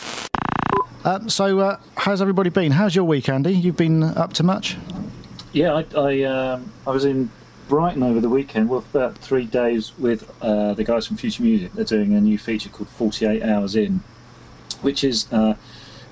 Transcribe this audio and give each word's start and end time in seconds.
Um, 1.06 1.30
so, 1.30 1.60
uh, 1.60 1.80
how's 1.96 2.22
everybody 2.22 2.50
been? 2.50 2.74
How's 2.74 2.94
your 2.96 3.06
week, 3.06 3.30
Andy? 3.30 3.54
You've 3.54 3.78
been 3.78 4.04
up 4.04 4.34
to 4.34 4.44
much? 4.44 4.76
Yeah, 5.54 5.74
I, 5.74 5.86
I, 5.98 6.24
um, 6.24 6.72
I 6.86 6.92
was 6.92 7.06
in 7.06 7.32
Brighton 7.70 8.04
over 8.04 8.20
the 8.20 8.28
weekend, 8.30 8.68
well, 8.68 8.82
for 8.82 8.98
about 8.98 9.18
three 9.18 9.46
days 9.46 9.98
with 9.98 10.30
uh, 10.42 10.74
the 10.74 10.84
guys 10.84 11.08
from 11.08 11.16
Future 11.16 11.44
Music. 11.44 11.72
They're 11.74 11.86
doing 11.86 12.14
a 12.14 12.22
new 12.22 12.38
feature 12.38 12.70
called 12.70 12.90
48 12.90 13.42
Hours 13.42 13.76
In, 13.76 14.04
which 14.82 15.06
is 15.06 15.32
uh, 15.32 15.56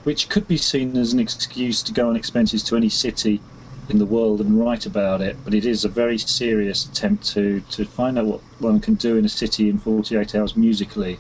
which 0.08 0.30
could 0.30 0.48
be 0.48 0.56
seen 0.56 0.96
as 0.96 1.12
an 1.12 1.20
excuse 1.20 1.84
to 1.84 1.92
go 1.92 2.08
on 2.08 2.16
expenses 2.16 2.64
to 2.64 2.78
any 2.78 2.88
city 2.88 3.42
in 3.90 4.00
the 4.00 4.06
world 4.06 4.40
and 4.40 4.58
write 4.58 4.86
about 4.86 5.20
it, 5.20 5.36
but 5.44 5.54
it 5.54 5.66
is 5.66 5.84
a 5.84 5.90
very 5.90 6.18
serious 6.18 6.86
attempt 6.86 7.28
to, 7.28 7.60
to 7.70 7.84
find 7.84 8.18
out 8.18 8.26
what 8.26 8.40
one 8.60 8.80
can 8.80 8.94
do 8.94 9.18
in 9.18 9.26
a 9.26 9.30
city 9.30 9.68
in 9.68 9.78
48 9.78 10.34
hours 10.34 10.56
musically. 10.56 11.20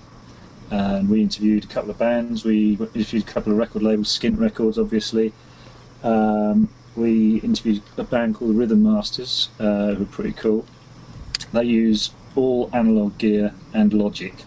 And 0.71 1.09
we 1.09 1.21
interviewed 1.21 1.65
a 1.65 1.67
couple 1.67 1.91
of 1.91 1.97
bands, 1.97 2.45
we 2.45 2.77
interviewed 2.95 3.23
a 3.23 3.29
couple 3.29 3.51
of 3.51 3.57
record 3.57 3.83
labels, 3.83 4.17
Skint 4.17 4.39
Records, 4.39 4.79
obviously. 4.79 5.33
Um, 6.01 6.69
we 6.95 7.41
interviewed 7.41 7.81
a 7.97 8.05
band 8.05 8.35
called 8.35 8.51
the 8.51 8.55
Rhythm 8.55 8.83
Masters, 8.83 9.49
uh, 9.59 9.95
who 9.95 10.03
are 10.03 10.13
pretty 10.13 10.31
cool. 10.31 10.65
They 11.51 11.65
use 11.65 12.11
all 12.37 12.69
analog 12.71 13.17
gear 13.17 13.53
and 13.73 13.91
Logic, 13.91 14.45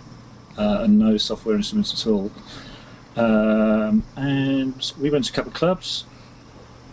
uh, 0.56 0.78
and 0.80 0.98
no 0.98 1.18
software 1.18 1.56
instruments 1.56 1.92
at 1.92 2.10
all. 2.10 2.32
Um, 3.16 4.04
and 4.16 4.92
we 5.00 5.10
went 5.10 5.24
to 5.26 5.32
a 5.32 5.34
couple 5.34 5.50
of 5.50 5.54
clubs, 5.56 6.04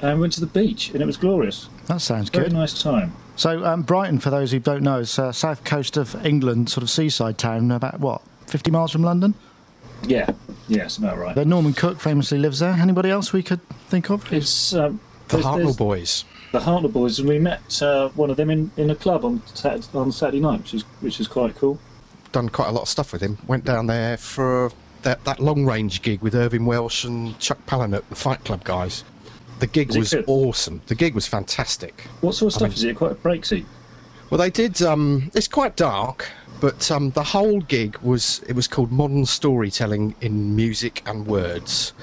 and 0.01 0.19
went 0.19 0.33
to 0.33 0.39
the 0.39 0.45
beach, 0.47 0.89
and 0.91 1.01
it 1.01 1.05
was 1.05 1.17
glorious. 1.17 1.69
That 1.87 2.01
sounds 2.01 2.29
Very 2.29 2.45
good. 2.45 2.53
nice 2.53 2.81
time. 2.81 3.13
So, 3.35 3.63
um, 3.65 3.83
Brighton, 3.83 4.19
for 4.19 4.29
those 4.29 4.51
who 4.51 4.59
don't 4.59 4.81
know, 4.83 4.99
is 4.99 5.17
uh, 5.19 5.31
south 5.31 5.63
coast 5.63 5.95
of 5.97 6.15
England, 6.25 6.69
sort 6.69 6.83
of 6.83 6.89
seaside 6.89 7.37
town, 7.37 7.71
about 7.71 7.99
what, 7.99 8.21
50 8.47 8.71
miles 8.71 8.91
from 8.91 9.03
London? 9.03 9.35
Yeah, 10.03 10.31
yeah, 10.67 10.85
it's 10.85 10.97
about 10.97 11.17
right. 11.17 11.37
Uh, 11.37 11.43
Norman 11.43 11.73
Cook 11.73 11.99
famously 11.99 12.37
lives 12.39 12.59
there. 12.59 12.71
Anybody 12.73 13.09
else 13.09 13.33
we 13.33 13.41
could 13.43 13.61
think 13.89 14.09
of? 14.09 14.31
It's 14.33 14.73
um, 14.73 14.99
The 15.27 15.37
there's- 15.37 15.45
Hartnoll 15.45 15.77
Boys. 15.77 16.23
the 16.51 16.59
Hartnoll 16.59 16.93
boys, 16.93 17.19
and 17.19 17.27
we 17.29 17.39
met 17.39 17.81
uh, 17.81 18.09
one 18.09 18.29
of 18.29 18.37
them 18.37 18.49
in, 18.49 18.71
in 18.77 18.89
a 18.89 18.95
club 18.95 19.23
on 19.25 19.41
Saturday, 19.53 19.85
on 19.95 20.11
Saturday 20.11 20.39
night, 20.39 20.59
which 20.59 20.73
is 20.73 20.81
which 21.01 21.19
is 21.19 21.27
quite 21.27 21.55
cool. 21.55 21.79
Done 22.31 22.49
quite 22.49 22.69
a 22.69 22.71
lot 22.71 22.83
of 22.83 22.89
stuff 22.89 23.11
with 23.11 23.21
him. 23.21 23.37
Went 23.47 23.65
down 23.65 23.87
there 23.87 24.17
for 24.17 24.71
that, 25.03 25.23
that 25.25 25.39
long 25.39 25.65
range 25.65 26.01
gig 26.01 26.21
with 26.21 26.35
Irvine 26.35 26.65
Welsh 26.65 27.03
and 27.03 27.37
Chuck 27.39 27.59
Palahniuk, 27.67 28.03
the 28.09 28.15
Fight 28.15 28.43
Club 28.43 28.63
guys. 28.63 29.03
The 29.59 29.67
gig 29.67 29.95
Was 29.95 30.13
awesome. 30.27 30.81
The 30.87 30.95
gig 30.95 31.15
was 31.15 31.25
fantastic. 31.25 32.01
What 32.21 32.35
sort 32.35 32.53
of 32.53 32.55
I 32.55 32.57
stuff 32.57 32.69
mean- 32.69 32.77
is 32.77 32.83
it? 32.83 32.95
Quite 32.95 33.11
a 33.11 33.15
breaksy. 33.15 33.65
Well, 34.29 34.37
they 34.37 34.49
did. 34.49 34.81
Um, 34.81 35.31
it's 35.33 35.47
quite 35.47 35.75
dark, 35.77 36.29
but 36.59 36.91
um, 36.91 37.11
the 37.11 37.23
whole 37.23 37.61
gig 37.61 37.97
was. 37.99 38.41
It 38.47 38.53
was 38.53 38.67
called 38.67 38.91
Modern 38.91 39.25
Storytelling 39.25 40.15
in 40.21 40.55
Music 40.55 41.01
and 41.05 41.25
Words. 41.25 41.93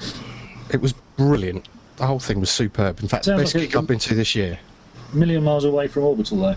It 0.71 0.81
was 0.81 0.93
brilliant. 1.17 1.69
The 1.97 2.07
whole 2.07 2.19
thing 2.19 2.39
was 2.39 2.49
superb. 2.49 2.99
In 2.99 3.07
fact, 3.07 3.25
Sounds 3.25 3.41
best 3.43 3.55
like 3.55 3.69
gig 3.69 3.75
I've 3.77 3.87
been 3.87 3.99
to 3.99 4.15
this 4.15 4.33
year. 4.35 4.57
A 5.13 5.15
million 5.15 5.43
miles 5.43 5.63
away 5.65 5.87
from 5.87 6.03
Orbital, 6.03 6.39
though. 6.39 6.55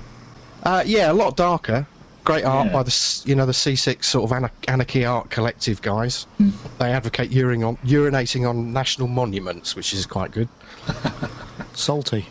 Uh, 0.64 0.82
yeah, 0.86 1.12
a 1.12 1.14
lot 1.14 1.36
darker. 1.36 1.86
Great 2.28 2.44
art 2.44 2.66
Yeah. 2.66 2.72
by 2.74 2.82
the 2.82 3.22
you 3.24 3.34
know 3.34 3.46
the 3.46 3.52
C6 3.52 4.04
sort 4.04 4.30
of 4.30 4.50
anarchy 4.68 5.06
art 5.06 5.30
collective 5.30 5.80
guys. 5.80 6.24
Hmm. 6.36 6.50
They 6.78 6.92
advocate 6.92 7.30
urinating 7.30 7.66
on, 7.66 7.76
urinating 7.78 8.46
on 8.46 8.70
national 8.70 9.08
monuments, 9.08 9.74
which 9.74 9.94
is 9.94 10.04
quite 10.04 10.30
good. 10.30 10.46
Salty. 11.72 12.26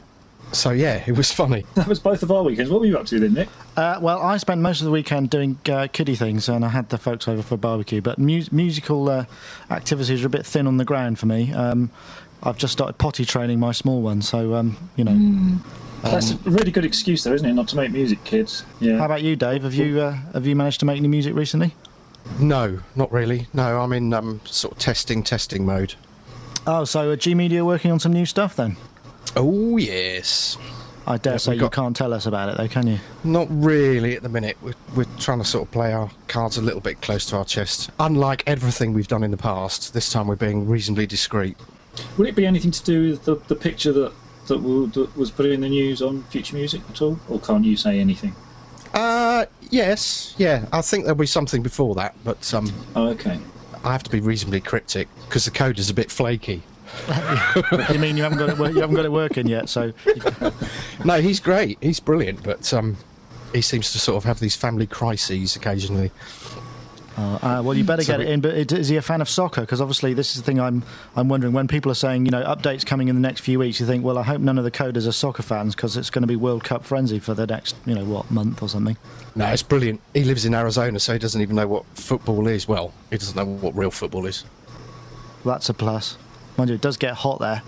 So 0.51 0.69
yeah, 0.69 1.03
it 1.07 1.17
was 1.17 1.31
funny. 1.31 1.65
That 1.73 1.87
was 1.87 1.99
both 1.99 2.21
of 2.21 2.31
our 2.31 2.43
weekends. 2.43 2.69
What 2.69 2.81
were 2.81 2.85
you 2.85 2.95
up 2.95 3.07
to 3.07 3.19
then, 3.19 3.33
Nick? 3.33 3.49
Uh, 3.75 3.97
well, 3.99 4.19
I 4.21 4.37
spent 4.37 4.61
most 4.61 4.81
of 4.81 4.85
the 4.85 4.91
weekend 4.91 5.31
doing 5.31 5.57
uh, 5.67 5.87
kiddie 5.91 6.15
things, 6.15 6.47
and 6.47 6.63
I 6.63 6.69
had 6.69 6.89
the 6.89 6.99
folks 6.99 7.27
over 7.27 7.41
for 7.41 7.55
a 7.55 7.57
barbecue. 7.57 7.99
But 7.99 8.19
mu- 8.19 8.43
musical 8.51 9.09
uh, 9.09 9.25
activities 9.71 10.23
are 10.23 10.27
a 10.27 10.29
bit 10.29 10.45
thin 10.45 10.67
on 10.67 10.77
the 10.77 10.85
ground 10.85 11.17
for 11.17 11.25
me. 11.25 11.51
Um, 11.53 11.89
I've 12.43 12.57
just 12.59 12.71
started 12.73 12.99
potty 12.99 13.25
training 13.25 13.59
my 13.59 13.71
small 13.71 14.03
one, 14.03 14.21
so 14.21 14.53
um, 14.53 14.77
you 14.95 15.03
know. 15.03 15.57
That's 16.03 16.31
a 16.31 16.37
really 16.45 16.71
good 16.71 16.85
excuse, 16.85 17.23
though, 17.23 17.33
isn't 17.33 17.47
it, 17.47 17.53
not 17.53 17.67
to 17.69 17.75
make 17.75 17.91
music, 17.91 18.23
kids? 18.23 18.63
Yeah. 18.79 18.97
How 18.97 19.05
about 19.05 19.23
you, 19.23 19.35
Dave? 19.35 19.63
Have 19.63 19.73
you 19.73 19.99
uh, 19.99 20.11
have 20.33 20.45
you 20.45 20.55
managed 20.55 20.79
to 20.81 20.85
make 20.85 20.97
any 20.97 21.07
music 21.07 21.35
recently? 21.35 21.73
No, 22.39 22.79
not 22.95 23.11
really. 23.11 23.47
No, 23.53 23.79
I'm 23.81 23.93
in 23.93 24.13
um, 24.13 24.41
sort 24.45 24.73
of 24.73 24.79
testing, 24.79 25.23
testing 25.23 25.65
mode. 25.65 25.95
Oh, 26.65 26.83
so 26.83 27.11
uh, 27.11 27.15
G 27.15 27.33
Media 27.33 27.63
working 27.65 27.91
on 27.91 27.99
some 27.99 28.13
new 28.13 28.25
stuff 28.25 28.55
then? 28.55 28.77
Oh 29.35 29.77
yes. 29.77 30.57
I 31.05 31.17
dare 31.17 31.33
Yeah, 31.33 31.37
say 31.37 31.51
we've 31.53 31.61
you 31.61 31.69
can't 31.69 31.95
tell 31.95 32.13
us 32.13 32.25
about 32.25 32.49
it, 32.49 32.57
though, 32.57 32.67
can 32.67 32.85
you? 32.85 32.99
Not 33.23 33.47
really 33.49 34.17
at 34.17 34.23
the 34.23 34.29
minute. 34.29 34.57
We're, 34.61 34.73
we're 34.93 35.05
trying 35.17 35.39
to 35.39 35.45
sort 35.45 35.65
of 35.65 35.71
play 35.71 35.93
our 35.93 36.11
cards 36.27 36.57
a 36.57 36.61
little 36.61 36.81
bit 36.81 37.01
close 37.01 37.25
to 37.27 37.37
our 37.37 37.45
chest. 37.45 37.89
Unlike 38.01 38.43
everything 38.45 38.91
we've 38.93 39.07
done 39.07 39.23
in 39.23 39.31
the 39.31 39.37
past, 39.37 39.93
this 39.93 40.11
time 40.11 40.27
we're 40.27 40.35
being 40.35 40.67
reasonably 40.67 41.07
discreet. 41.07 41.55
Would 42.17 42.27
it 42.27 42.35
be 42.35 42.45
anything 42.45 42.71
to 42.71 42.83
do 42.83 43.11
with 43.11 43.23
the, 43.23 43.35
the 43.47 43.55
picture 43.55 43.93
that 43.93 44.11
that, 44.47 44.57
will, 44.59 44.87
that 44.87 45.15
was 45.17 45.31
put 45.31 45.45
in 45.45 45.61
the 45.61 45.69
news 45.69 46.01
on 46.01 46.23
Future 46.23 46.55
Music 46.55 46.81
at 46.89 47.01
all, 47.01 47.19
or 47.29 47.39
can't 47.39 47.63
you 47.65 47.77
say 47.77 47.99
anything? 47.99 48.33
Uh, 48.93 49.45
yes, 49.69 50.33
yeah. 50.37 50.65
I 50.71 50.81
think 50.81 51.03
there'll 51.05 51.17
be 51.19 51.27
something 51.27 51.61
before 51.61 51.95
that, 51.95 52.15
but 52.23 52.53
um, 52.53 52.71
Oh, 52.95 53.07
okay. 53.09 53.39
I 53.83 53.91
have 53.91 54.03
to 54.03 54.09
be 54.09 54.19
reasonably 54.19 54.61
cryptic 54.61 55.07
because 55.27 55.45
the 55.45 55.51
code 55.51 55.77
is 55.79 55.89
a 55.89 55.93
bit 55.93 56.11
flaky. 56.11 56.63
you 57.91 57.99
mean 57.99 58.15
you 58.17 58.23
haven't 58.23 58.37
got 58.39 58.49
it? 58.49 58.57
wor- 58.57 58.69
You 58.71 58.79
haven't 58.81 58.95
got 58.95 59.05
it 59.05 59.11
working 59.11 59.45
yet? 59.47 59.69
So 59.69 59.91
No, 61.05 61.19
he's 61.21 61.39
great. 61.39 61.77
He's 61.81 61.99
brilliant, 61.99 62.43
but 62.43 62.73
um, 62.73 62.95
he 63.53 63.61
seems 63.61 63.91
to 63.91 63.99
sort 63.99 64.17
of 64.17 64.23
have 64.23 64.39
these 64.39 64.55
family 64.55 64.87
crises 64.87 65.55
occasionally. 65.55 66.11
Uh, 67.17 67.39
uh, 67.41 67.61
well, 67.63 67.73
you 67.75 67.83
better 67.83 68.03
So 68.03 68.13
get 68.13 68.19
we- 68.19 68.25
it 68.25 68.29
in. 68.31 68.41
But 68.41 68.53
is 68.71 68.89
he 68.89 68.95
a 68.97 69.01
fan 69.01 69.21
of 69.21 69.27
soccer? 69.29 69.61
Because 69.61 69.81
obviously, 69.81 70.13
this 70.13 70.35
is 70.35 70.41
the 70.41 70.45
thing 70.45 70.59
I'm 70.59 70.83
I'm 71.15 71.27
wondering. 71.29 71.51
When 71.53 71.67
people 71.67 71.91
are 71.91 71.95
saying, 71.95 72.25
you 72.25 72.31
know, 72.31 72.43
updates 72.43 72.85
coming 72.85 73.07
in 73.07 73.15
the 73.15 73.21
next 73.21 73.41
few 73.41 73.57
weeks, 73.57 73.79
you 73.79 73.87
think, 73.87 74.03
well, 74.03 74.19
I 74.19 74.23
hope 74.23 74.39
none 74.39 74.57
of 74.59 74.63
the 74.63 74.71
coders 74.71 75.07
are 75.07 75.11
soccer 75.11 75.41
fans 75.41 75.73
because 75.75 75.97
it's 75.97 76.11
going 76.11 76.21
to 76.21 76.27
be 76.27 76.35
World 76.35 76.63
Cup 76.63 76.83
frenzy 76.85 77.17
for 77.17 77.33
the 77.33 77.47
next, 77.47 77.75
you 77.87 77.95
know, 77.95 78.05
what 78.05 78.29
month 78.29 78.61
or 78.61 78.69
something. 78.69 78.97
No, 79.35 79.47
it's 79.47 79.63
brilliant. 79.63 79.99
He 80.13 80.23
lives 80.25 80.45
in 80.45 80.53
Arizona, 80.53 80.99
so 80.99 81.13
he 81.13 81.19
doesn't 81.19 81.41
even 81.41 81.55
know 81.55 81.67
what 81.67 81.85
football 81.95 82.47
is. 82.47 82.67
Well, 82.67 82.93
he 83.09 83.17
doesn't 83.17 83.35
know 83.35 83.45
what 83.45 83.75
real 83.75 83.91
football 83.91 84.25
is. 84.27 84.43
That's 85.43 85.69
a 85.69 85.73
plus. 85.73 86.17
Mind 86.57 86.69
you, 86.69 86.75
it 86.75 86.81
does 86.81 86.97
get 86.97 87.13
hot 87.15 87.39
there. 87.39 87.63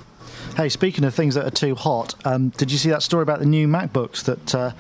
Hey, 0.58 0.70
speaking 0.70 1.04
of 1.06 1.14
things 1.16 1.36
that 1.36 1.46
are 1.46 1.50
too 1.52 1.76
hot, 1.76 2.14
um, 2.26 2.50
did 2.50 2.72
you 2.72 2.78
see 2.78 2.90
that 2.90 3.02
story 3.04 3.24
about 3.24 3.40
the 3.40 3.46
new 3.46 3.68
MacBooks 3.68 4.24
that 4.26 4.54
uh, 4.56 4.72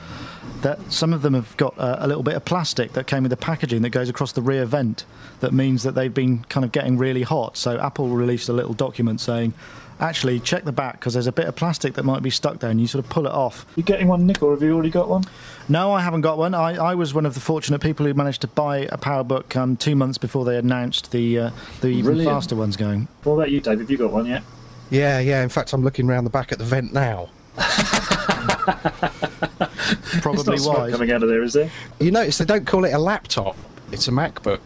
that 0.61 0.79
some 0.91 1.13
of 1.13 1.21
them 1.21 1.33
have 1.33 1.55
got 1.57 1.77
uh, 1.77 1.97
a 1.99 2.07
little 2.07 2.23
bit 2.23 2.35
of 2.35 2.45
plastic 2.45 2.93
that 2.93 3.07
came 3.07 3.23
with 3.23 3.29
the 3.29 3.37
packaging 3.37 3.81
that 3.81 3.89
goes 3.89 4.09
across 4.09 4.33
the 4.33 4.41
rear 4.41 4.65
vent 4.65 5.05
that 5.39 5.53
means 5.53 5.83
that 5.83 5.95
they've 5.95 6.13
been 6.13 6.43
kind 6.45 6.65
of 6.65 6.71
getting 6.71 6.97
really 6.97 7.23
hot. 7.23 7.57
So 7.57 7.79
Apple 7.79 8.09
released 8.09 8.49
a 8.49 8.53
little 8.53 8.73
document 8.73 9.21
saying, 9.21 9.53
actually 9.99 10.39
check 10.39 10.63
the 10.63 10.71
back 10.71 11.00
because 11.00 11.13
there's 11.13 11.27
a 11.27 11.31
bit 11.31 11.45
of 11.45 11.56
plastic 11.56 11.94
that 11.95 12.03
might 12.03 12.23
be 12.23 12.29
stuck 12.29 12.59
there 12.59 12.69
and 12.69 12.79
you 12.79 12.88
sort 12.88 13.03
of 13.03 13.09
pull 13.09 13.25
it 13.25 13.31
off. 13.31 13.65
You 13.75 13.83
getting 13.83 14.07
one, 14.07 14.25
Nick, 14.25 14.41
or 14.41 14.53
have 14.53 14.63
you 14.63 14.73
already 14.73 14.89
got 14.89 15.09
one? 15.09 15.23
No, 15.67 15.91
I 15.91 16.01
haven't 16.01 16.21
got 16.21 16.38
one. 16.38 16.53
I, 16.53 16.75
I 16.75 16.95
was 16.95 17.13
one 17.13 17.25
of 17.25 17.33
the 17.33 17.39
fortunate 17.39 17.79
people 17.79 18.05
who 18.05 18.13
managed 18.13 18.41
to 18.41 18.47
buy 18.47 18.79
a 18.91 18.97
PowerBook 18.97 19.55
um, 19.55 19.77
two 19.77 19.95
months 19.95 20.17
before 20.17 20.45
they 20.45 20.57
announced 20.57 21.12
the 21.12 21.39
uh, 21.39 21.51
the 21.81 21.89
even 21.89 22.05
Brilliant. 22.05 22.29
faster 22.29 22.55
ones 22.55 22.77
going. 22.77 23.07
What 23.23 23.35
about 23.35 23.51
you, 23.51 23.59
Dave? 23.59 23.79
Have 23.79 23.91
you 23.91 23.97
got 23.97 24.12
one 24.12 24.25
yet? 24.25 24.44
Yeah, 24.89 25.19
yeah. 25.19 25.44
In 25.44 25.50
fact, 25.50 25.73
I'm 25.73 25.83
looking 25.83 26.07
round 26.07 26.25
the 26.25 26.31
back 26.31 26.51
at 26.51 26.57
the 26.57 26.63
vent 26.63 26.94
now. 26.94 27.29
Probably 30.21 30.56
It's 30.56 30.65
not 30.65 30.75
smoke 30.75 30.91
coming 30.91 31.12
out 31.12 31.24
of 31.24 31.30
there, 31.30 31.44
is 31.44 31.53
there? 31.53 31.69
You 32.00 32.12
notice 32.12 32.38
they 32.38 32.45
don't 32.45 32.65
call 32.68 32.86
it 32.86 32.91
a 32.94 33.00
laptop. 33.00 33.56
It's 33.91 34.07
a 34.07 34.12
MacBook. 34.12 34.62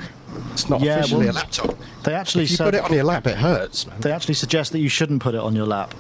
It's 0.52 0.70
not 0.70 0.82
Yeah, 0.82 1.00
officially 1.00 1.26
well, 1.28 1.36
a 1.36 1.38
laptop. 1.38 1.78
They 2.04 2.14
actually 2.14 2.46
If 2.46 2.52
you 2.52 2.58
said 2.58 2.66
put 2.66 2.76
it 2.76 2.84
on 2.84 2.94
your 2.94 3.04
lap, 3.04 3.28
it 3.28 3.38
hurts, 3.38 3.88
man. 3.88 4.00
they 4.02 4.12
actually 4.12 4.34
suggest 4.34 4.72
that 4.74 4.80
you 4.80 4.90
shouldn't 4.90 5.22
put 5.22 5.36
it 5.36 5.42
on 5.42 5.56
your 5.56 5.66
lap. 5.66 5.94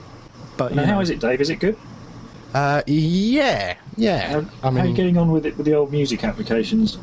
But 0.58 0.74
Now, 0.76 0.82
you 0.82 0.88
know, 0.88 0.94
how 0.96 1.00
is 1.02 1.10
it, 1.10 1.20
Dave? 1.20 1.40
Is 1.42 1.50
it 1.50 1.60
good? 1.60 1.78
Uh, 2.54 2.84
yeah, 2.86 3.76
yeah. 3.98 4.20
How, 4.32 4.40
I 4.62 4.72
how 4.72 4.80
are 4.82 4.86
you 4.86 4.94
getting 4.94 5.18
on 5.18 5.32
with 5.32 5.46
it 5.46 5.58
with 5.58 5.66
the 5.66 5.74
old 5.74 5.92
music 5.92 6.24
applications? 6.24 6.98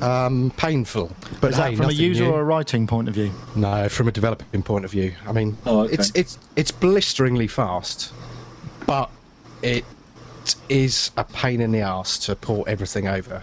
Um, 0.00 0.52
painful, 0.56 1.10
but 1.40 1.50
Is 1.52 1.56
hey, 1.56 1.70
that 1.70 1.76
from 1.76 1.90
a 1.90 1.92
user 1.92 2.24
new. 2.24 2.30
or 2.30 2.40
a 2.40 2.44
writing 2.44 2.86
point 2.86 3.08
of 3.08 3.14
view? 3.14 3.30
No, 3.56 3.88
from 3.88 4.08
a 4.08 4.12
developing 4.12 4.62
point 4.62 4.84
of 4.84 4.90
view. 4.90 5.12
I 5.26 5.32
mean, 5.32 5.56
Oh, 5.66 5.80
okay. 5.82 5.94
it's 5.94 6.12
it's 6.14 6.38
it's 6.56 6.70
blisteringly 6.72 7.46
fast, 7.48 8.12
but 8.86 9.10
it 9.62 9.84
is 10.68 11.10
a 11.16 11.24
pain 11.24 11.60
in 11.60 11.72
the 11.72 11.82
arse 11.82 12.18
to 12.26 12.36
port 12.36 12.68
everything 12.68 13.08
over. 13.08 13.42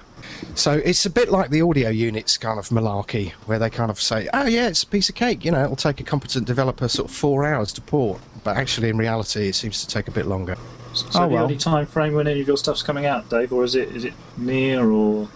So 0.56 0.74
it's 0.74 1.06
a 1.06 1.10
bit 1.10 1.30
like 1.30 1.50
the 1.50 1.62
audio 1.62 1.90
units 1.90 2.38
kind 2.38 2.60
of 2.60 2.70
malarkey, 2.70 3.32
where 3.46 3.60
they 3.60 3.70
kind 3.70 3.90
of 3.90 4.00
say, 4.00 4.28
"Oh 4.34 4.46
yeah, 4.46 4.68
it's 4.68 4.84
a 4.84 4.88
piece 4.88 5.10
of 5.10 5.16
cake. 5.16 5.44
You 5.46 5.52
know, 5.52 5.64
it'll 5.64 5.76
take 5.76 6.00
a 6.00 6.04
competent 6.04 6.46
developer 6.46 6.88
sort 6.88 7.10
of 7.10 7.16
four 7.16 7.46
hours 7.46 7.72
to 7.74 7.82
port." 7.82 8.20
But 8.44 8.58
actually, 8.58 8.90
in 8.90 8.98
reality, 8.98 9.48
it 9.50 9.56
seems 9.56 9.82
to 9.82 9.88
take 9.88 10.08
a 10.08 10.12
bit 10.12 10.26
longer. 10.28 10.56
So, 10.94 11.06
Oh, 11.16 11.20
have 11.22 11.30
you 11.32 11.36
well. 11.36 11.46
any 11.46 11.58
time 11.58 11.86
frame 11.86 12.14
when 12.14 12.28
any 12.28 12.42
of 12.42 12.48
your 12.48 12.58
stuff's 12.58 12.82
coming 12.84 13.06
out, 13.06 13.30
Dave, 13.30 13.52
or 13.54 13.64
is 13.64 13.76
it 13.76 13.90
is 13.96 14.06
it 14.06 14.14
near 14.38 14.90
or? 14.90 15.28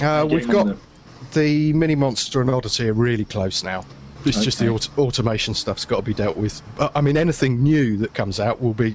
Uh, 0.00 0.26
we've 0.28 0.48
got 0.48 0.66
with 0.66 0.80
the 1.32 1.72
Minimonsta 1.74 2.40
and 2.40 2.50
Oddity 2.50 2.88
are 2.88 2.92
really 2.94 3.24
close 3.24 3.62
now. 3.62 3.84
It's 4.24 4.42
just 4.44 4.58
the 4.58 4.66
Okay. 4.66 4.74
aut- 4.74 4.98
automation 4.98 5.54
stuff's 5.54 5.84
got 5.84 5.96
to 5.96 6.02
be 6.02 6.14
dealt 6.14 6.36
with. 6.36 6.62
Uh, 6.78 6.88
I 6.94 7.00
mean, 7.00 7.16
anything 7.16 7.62
new 7.62 7.96
that 7.98 8.14
comes 8.14 8.38
out 8.38 8.60
will 8.62 8.74
be 8.74 8.94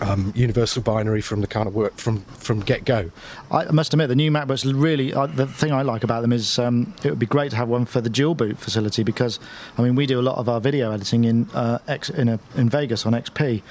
um, 0.00 0.32
universal 0.36 0.82
binary 0.82 1.20
from 1.20 1.40
the 1.40 1.46
kind 1.46 1.66
of 1.66 1.74
work 1.74 1.96
from 1.96 2.20
from 2.38 2.60
get 2.60 2.84
go. 2.84 3.10
I 3.50 3.70
must 3.70 3.92
admit, 3.92 4.08
the 4.08 4.16
new 4.16 4.30
MacBooks 4.30 4.70
really. 4.74 5.12
Uh, 5.12 5.26
the 5.26 5.46
thing 5.46 5.72
I 5.72 5.82
like 5.82 6.04
about 6.04 6.22
them 6.22 6.32
is 6.32 6.58
um, 6.58 6.94
it 7.02 7.10
would 7.10 7.18
be 7.18 7.26
great 7.26 7.50
to 7.50 7.56
have 7.56 7.68
one 7.68 7.84
for 7.84 8.00
the 8.00 8.10
dual 8.10 8.34
boot 8.34 8.58
facility 8.58 9.02
because, 9.02 9.38
I 9.76 9.82
mean, 9.82 9.94
we 9.94 10.06
do 10.06 10.20
a 10.20 10.22
lot 10.22 10.38
of 10.38 10.48
our 10.48 10.60
video 10.60 10.92
editing 10.92 11.24
in 11.24 11.48
uh, 11.50 11.78
X, 11.88 12.10
in, 12.10 12.28
a, 12.28 12.40
in 12.54 12.68
Vegas 12.68 13.06
on 13.06 13.12
XP, 13.12 13.62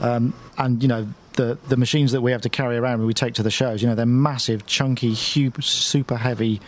um, 0.00 0.34
and 0.58 0.82
you 0.82 0.88
know 0.88 1.08
the 1.34 1.58
the 1.68 1.76
machines 1.76 2.12
that 2.12 2.20
we 2.20 2.32
have 2.32 2.42
to 2.42 2.48
carry 2.48 2.76
around 2.76 2.98
when 2.98 3.06
we 3.06 3.14
take 3.14 3.34
to 3.34 3.42
the 3.42 3.50
shows. 3.50 3.82
You 3.82 3.88
know, 3.88 3.94
they're 3.94 4.06
massive, 4.06 4.66
chunky, 4.66 5.12
huge, 5.12 5.66
super 5.66 6.16
heavy 6.16 6.60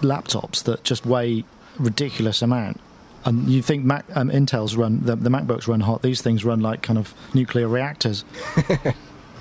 laptops 0.00 0.62
that 0.64 0.84
just 0.84 1.06
weigh 1.06 1.44
ridiculous 1.78 2.42
amount. 2.42 2.80
And 3.24 3.48
you 3.48 3.62
think 3.62 3.84
Mac, 3.84 4.04
um, 4.16 4.30
Intel's 4.30 4.74
run 4.76 5.00
the, 5.04 5.14
the 5.16 5.30
MacBooks 5.30 5.68
run 5.68 5.80
hot? 5.80 6.02
These 6.02 6.22
things 6.22 6.44
run 6.44 6.60
like 6.60 6.82
kind 6.82 6.98
of 6.98 7.14
nuclear 7.34 7.68
reactors. 7.68 8.24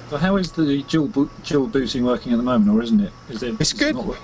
So 0.09 0.17
how 0.17 0.35
is 0.35 0.51
the 0.51 0.83
dual 0.89 1.07
boot, 1.07 1.31
dual 1.45 1.67
booting 1.67 2.03
working 2.03 2.33
at 2.33 2.35
the 2.35 2.43
moment, 2.43 2.69
or 2.69 2.83
isn't 2.83 2.99
it? 2.99 3.13
Is 3.29 3.43
it 3.43 3.55
It's 3.61 3.71
is 3.71 3.79
it 3.81 3.93
good. 3.93 3.95
not 3.95 4.17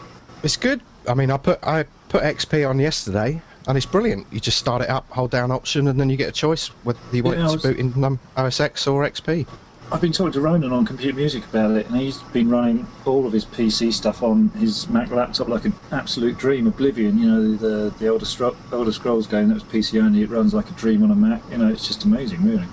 It's 0.44 0.57
good. 0.57 0.81
I 1.07 1.13
mean, 1.13 1.31
I 1.31 1.38
put 1.38 1.63
I 1.65 1.86
put 2.09 2.24
XP 2.24 2.69
on 2.69 2.77
yesterday, 2.77 3.42
and 3.69 3.77
it's 3.77 3.86
brilliant. 3.86 4.27
You 4.30 4.42
just 4.42 4.57
start 4.57 4.81
it 4.81 4.89
up, 4.89 5.09
hold 5.12 5.31
down 5.31 5.50
Option, 5.50 5.88
and 5.88 5.98
then 5.98 6.10
you 6.10 6.18
get 6.18 6.27
a 6.27 6.33
choice 6.33 6.68
whether 6.83 7.00
you 7.13 7.24
want 7.24 7.38
Yeah, 7.38 7.45
it 7.45 7.48
to 7.48 7.53
was- 7.53 7.63
boot 7.63 7.77
in 7.80 8.03
um, 8.03 8.19
OS 8.36 8.60
X 8.60 8.86
or 8.86 9.06
XP. 9.10 9.48
I've 9.89 10.01
been 10.01 10.12
talking 10.12 10.34
to 10.34 10.42
Ronan 10.42 10.74
on 10.74 10.86
Computer 10.86 11.16
Music 11.16 11.45
about 11.45 11.72
it, 11.72 11.88
and 11.88 11.95
he's 11.95 12.18
been 12.18 12.50
running 12.50 12.86
all 13.06 13.25
of 13.25 13.31
his 13.31 13.45
PC 13.45 13.94
stuff 13.94 14.22
on 14.22 14.50
his 14.50 14.89
Mac 14.89 15.12
laptop 15.12 15.48
like 15.48 15.63
an 15.63 15.74
absolute 15.94 16.38
dream. 16.38 16.68
Oblivion, 16.68 17.18
you 17.18 17.25
know, 17.25 17.56
the 17.56 17.94
the 17.98 18.07
Elder, 18.07 18.25
Scro- 18.25 18.57
Elder 18.74 18.92
Scrolls 18.92 19.28
game 19.28 19.48
that 19.48 19.54
was 19.54 19.63
PC 19.63 20.04
only. 20.04 20.24
It 20.24 20.30
runs 20.30 20.54
like 20.54 20.69
a 20.69 20.74
dream 20.74 21.04
on 21.04 21.12
a 21.12 21.16
Mac. 21.16 21.42
You 21.50 21.60
know, 21.60 21.69
it's 21.69 21.88
just 21.88 22.04
amazing, 22.04 22.44
really. 22.44 22.66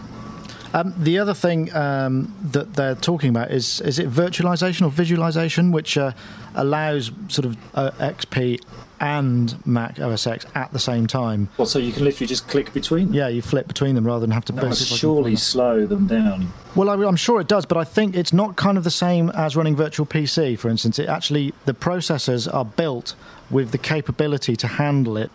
Um, 0.73 0.93
the 0.99 1.21
other 1.21 1.35
thing 1.35 1.73
um, 1.77 2.35
that 2.43 2.75
they're 2.75 2.97
talking 2.97 3.31
about 3.31 3.53
is 3.53 3.81
is 3.83 4.01
it 4.01 4.11
virtualization 4.11 4.85
or 4.85 4.91
visualization, 4.91 5.71
which 5.71 5.97
uh, 5.97 6.11
allows 6.57 7.13
sort 7.29 7.47
of 7.47 7.57
uh, 7.77 7.93
XP 8.01 8.61
and 9.01 9.65
Mac 9.67 9.99
OS 10.01 10.27
X 10.27 10.47
at 10.55 10.73
the 10.73 10.79
same 10.79 11.07
time. 11.07 11.49
Well, 11.57 11.67
so 11.67 11.79
you 11.79 11.93
can 11.93 12.05
literally 12.05 12.27
just 12.27 12.49
click 12.49 12.73
between 12.73 13.07
them. 13.07 13.15
Yeah, 13.15 13.29
you 13.29 13.43
flip 13.43 13.69
between 13.69 13.95
them 13.95 14.07
rather 14.07 14.21
than 14.21 14.31
have 14.31 14.45
to. 14.47 14.53
That 14.53 14.63
base 14.63 14.71
must 14.71 14.83
it 14.83 14.91
like 14.91 14.97
a 14.97 14.99
surely 14.99 15.37
slow 15.37 15.87
them 15.87 16.07
down. 16.07 16.53
Well, 16.75 16.91
I, 16.91 16.95
I'm 16.95 17.17
sure 17.17 17.41
it 17.41 17.49
does, 17.49 17.67
but 17.67 17.77
I 17.77 17.85
think 17.85 18.17
it's 18.17 18.33
not 18.33 18.57
kind 18.57 18.79
of 18.79 18.85
the 18.85 18.91
same 18.91 19.31
as 19.31 19.57
running 19.57 19.77
Virtual 19.77 20.07
PC, 20.07 20.59
for 20.59 20.69
instance. 20.69 20.99
It 20.99 21.09
actually 21.09 21.55
the 21.65 21.75
processors 21.75 22.53
are 22.53 22.65
built 22.65 23.15
with 23.51 23.71
the 23.71 23.79
capability 23.79 24.57
to 24.57 24.67
handle 24.67 25.17
it. 25.17 25.31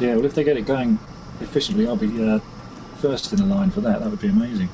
Yeah, 0.00 0.14
well, 0.16 0.24
if 0.24 0.34
they 0.34 0.44
get 0.44 0.56
it 0.56 0.66
going 0.66 0.98
efficiently, 1.40 1.86
I'll 1.86 1.96
be 1.96 2.22
uh, 2.22 2.38
first 2.98 3.32
in 3.32 3.38
the 3.38 3.46
line 3.46 3.70
for 3.70 3.80
that. 3.80 4.00
That 4.00 4.10
would 4.10 4.20
be 4.20 4.28
amazing. 4.28 4.68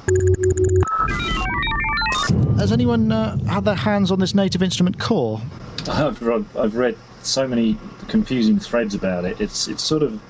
Has 2.58 2.72
anyone 2.72 3.12
uh, 3.12 3.36
had 3.46 3.64
their 3.64 3.74
hands 3.74 4.10
on 4.10 4.20
this 4.20 4.34
Native 4.34 4.62
Instrument 4.62 4.98
Kore? 4.98 5.40
I've, 5.88 6.56
I've 6.56 6.76
read 6.76 6.96
so 7.22 7.46
many 7.46 7.78
confusing 8.08 8.58
threads 8.58 8.94
about 8.94 9.24
it. 9.24 9.40
It's 9.40 9.68
it's 9.68 9.82
sort 9.82 10.02
of 10.02 10.20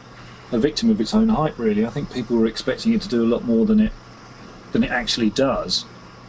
a 0.52 0.58
victim 0.58 0.90
of 0.90 1.00
its 1.00 1.14
own 1.14 1.28
hype, 1.28 1.58
really. 1.58 1.84
I 1.86 1.90
think 1.90 2.12
people 2.12 2.36
were 2.36 2.46
expecting 2.46 2.92
it 2.92 3.02
to 3.02 3.08
do 3.08 3.22
a 3.24 3.28
lot 3.28 3.44
more 3.44 3.64
than 3.66 3.80
it 3.80 3.92
than 4.72 4.84
it 4.84 4.90
actually 4.90 5.30
does. 5.30 5.84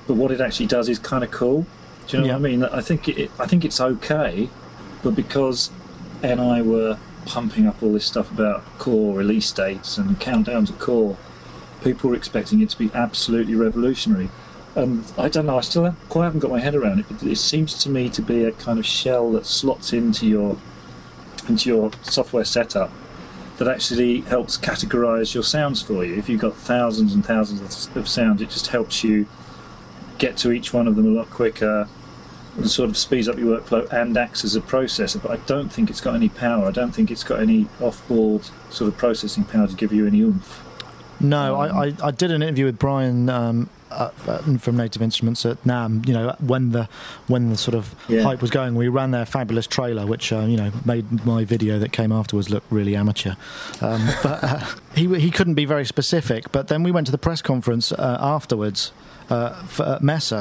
But 0.07 0.15
what 0.15 0.31
it 0.31 0.39
actually 0.41 0.67
does 0.67 0.87
is 0.89 0.99
kind 0.99 1.23
of 1.23 1.31
cool. 1.31 1.65
Do 2.07 2.17
you 2.17 2.21
know 2.23 2.27
Yeah. 2.27 2.33
what 2.33 2.39
I 2.39 2.49
mean? 2.49 2.63
I 2.63 2.81
think 2.81 3.07
it, 3.07 3.31
I 3.39 3.47
think 3.47 3.65
it's 3.65 3.81
okay, 3.81 4.49
but 5.01 5.15
because 5.15 5.71
NI 6.23 6.61
were 6.61 6.97
pumping 7.25 7.65
up 7.65 7.81
all 7.81 7.91
this 7.93 8.05
stuff 8.05 8.29
about 8.29 8.63
Kore 8.77 9.15
release 9.17 9.51
dates 9.51 9.97
and 9.97 10.19
countdowns 10.19 10.67
to 10.67 10.73
Kore, 10.73 11.17
people 11.83 12.11
were 12.11 12.15
expecting 12.15 12.61
it 12.61 12.69
to 12.69 12.77
be 12.77 12.91
absolutely 12.93 13.55
revolutionary. 13.55 14.29
And 14.75 15.03
I 15.17 15.29
don't 15.29 15.47
know, 15.47 15.57
I 15.57 15.61
still 15.61 15.95
quite 16.09 16.25
haven't 16.25 16.41
got 16.41 16.51
my 16.51 16.59
head 16.59 16.75
around 16.75 16.99
it, 16.99 17.05
but 17.09 17.23
it 17.23 17.37
seems 17.37 17.73
to 17.83 17.89
me 17.89 18.09
to 18.09 18.21
be 18.21 18.43
a 18.43 18.51
kind 18.51 18.77
of 18.77 18.85
shell 18.85 19.31
that 19.31 19.45
slots 19.47 19.91
into 19.93 20.27
your 20.27 20.57
into 21.49 21.69
your 21.69 21.91
software 22.03 22.45
setup 22.45 22.91
that 23.57 23.67
actually 23.67 24.21
helps 24.21 24.57
categorize 24.57 25.33
your 25.33 25.43
sounds 25.43 25.81
for 25.81 26.03
you. 26.03 26.15
If 26.15 26.27
you've 26.27 26.41
got 26.41 26.55
thousands 26.55 27.13
and 27.13 27.25
thousands 27.25 27.89
of, 27.95 28.07
sounds, 28.07 28.41
it 28.41 28.49
just 28.49 28.67
helps 28.67 29.03
you 29.03 29.27
get 30.17 30.37
to 30.37 30.51
each 30.51 30.73
one 30.73 30.87
of 30.87 30.95
them 30.95 31.05
a 31.05 31.09
lot 31.09 31.29
quicker 31.29 31.87
and 32.57 32.69
sort 32.69 32.89
of 32.89 32.97
speeds 32.97 33.27
up 33.27 33.37
your 33.37 33.59
workflow 33.59 33.91
and 33.91 34.17
acts 34.17 34.43
as 34.43 34.55
a 34.55 34.61
processor. 34.61 35.21
But 35.21 35.31
I 35.31 35.37
don't 35.45 35.71
think 35.71 35.89
it's 35.89 36.01
got 36.01 36.15
any 36.15 36.29
power. 36.29 36.65
I 36.67 36.71
don't 36.71 36.91
think 36.91 37.11
it's 37.11 37.23
got 37.23 37.39
any 37.39 37.67
off-board 37.79 38.49
sort 38.69 38.89
of 38.89 38.97
processing 38.97 39.43
power 39.43 39.67
to 39.67 39.75
give 39.75 39.93
you 39.93 40.07
any 40.07 40.21
oomph. 40.21 40.61
No, 41.19 41.55
I, 41.55 41.87
I, 41.87 41.93
I 42.03 42.11
did 42.11 42.31
an 42.31 42.41
interview 42.43 42.65
with 42.65 42.77
Brian 42.77 43.29
um, 43.29 43.69
uh, 43.91 44.09
uh, 44.27 44.57
from 44.57 44.77
Native 44.77 45.01
Instruments 45.01 45.45
at 45.45 45.61
NAMM. 45.63 46.07
You 46.07 46.13
know, 46.13 46.35
when 46.39 46.71
the 46.71 46.87
when 47.27 47.49
the 47.49 47.57
sort 47.57 47.75
of 47.75 47.93
Yeah. 48.07 48.23
hype 48.23 48.41
was 48.41 48.49
going, 48.51 48.75
we 48.75 48.87
ran 48.87 49.11
their 49.11 49.25
fabulous 49.25 49.67
trailer, 49.67 50.05
which 50.05 50.31
uh, 50.33 50.41
you 50.41 50.57
know 50.57 50.71
made 50.85 51.25
my 51.25 51.45
video 51.45 51.79
that 51.79 51.91
came 51.91 52.11
afterwards 52.11 52.49
look 52.49 52.63
really 52.69 52.95
amateur. 52.95 53.33
Um, 53.81 54.07
but 54.23 54.43
uh, 54.43 54.65
he 54.95 55.07
he 55.19 55.31
couldn't 55.31 55.55
be 55.55 55.65
very 55.65 55.85
specific. 55.85 56.51
But 56.51 56.67
then 56.67 56.83
we 56.83 56.91
went 56.91 57.05
to 57.07 57.11
the 57.11 57.17
press 57.17 57.41
conference 57.41 57.91
uh, 57.91 58.17
afterwards 58.19 58.91
uh, 59.29 59.63
for 59.65 59.83
at 59.85 60.03
Messe. 60.03 60.33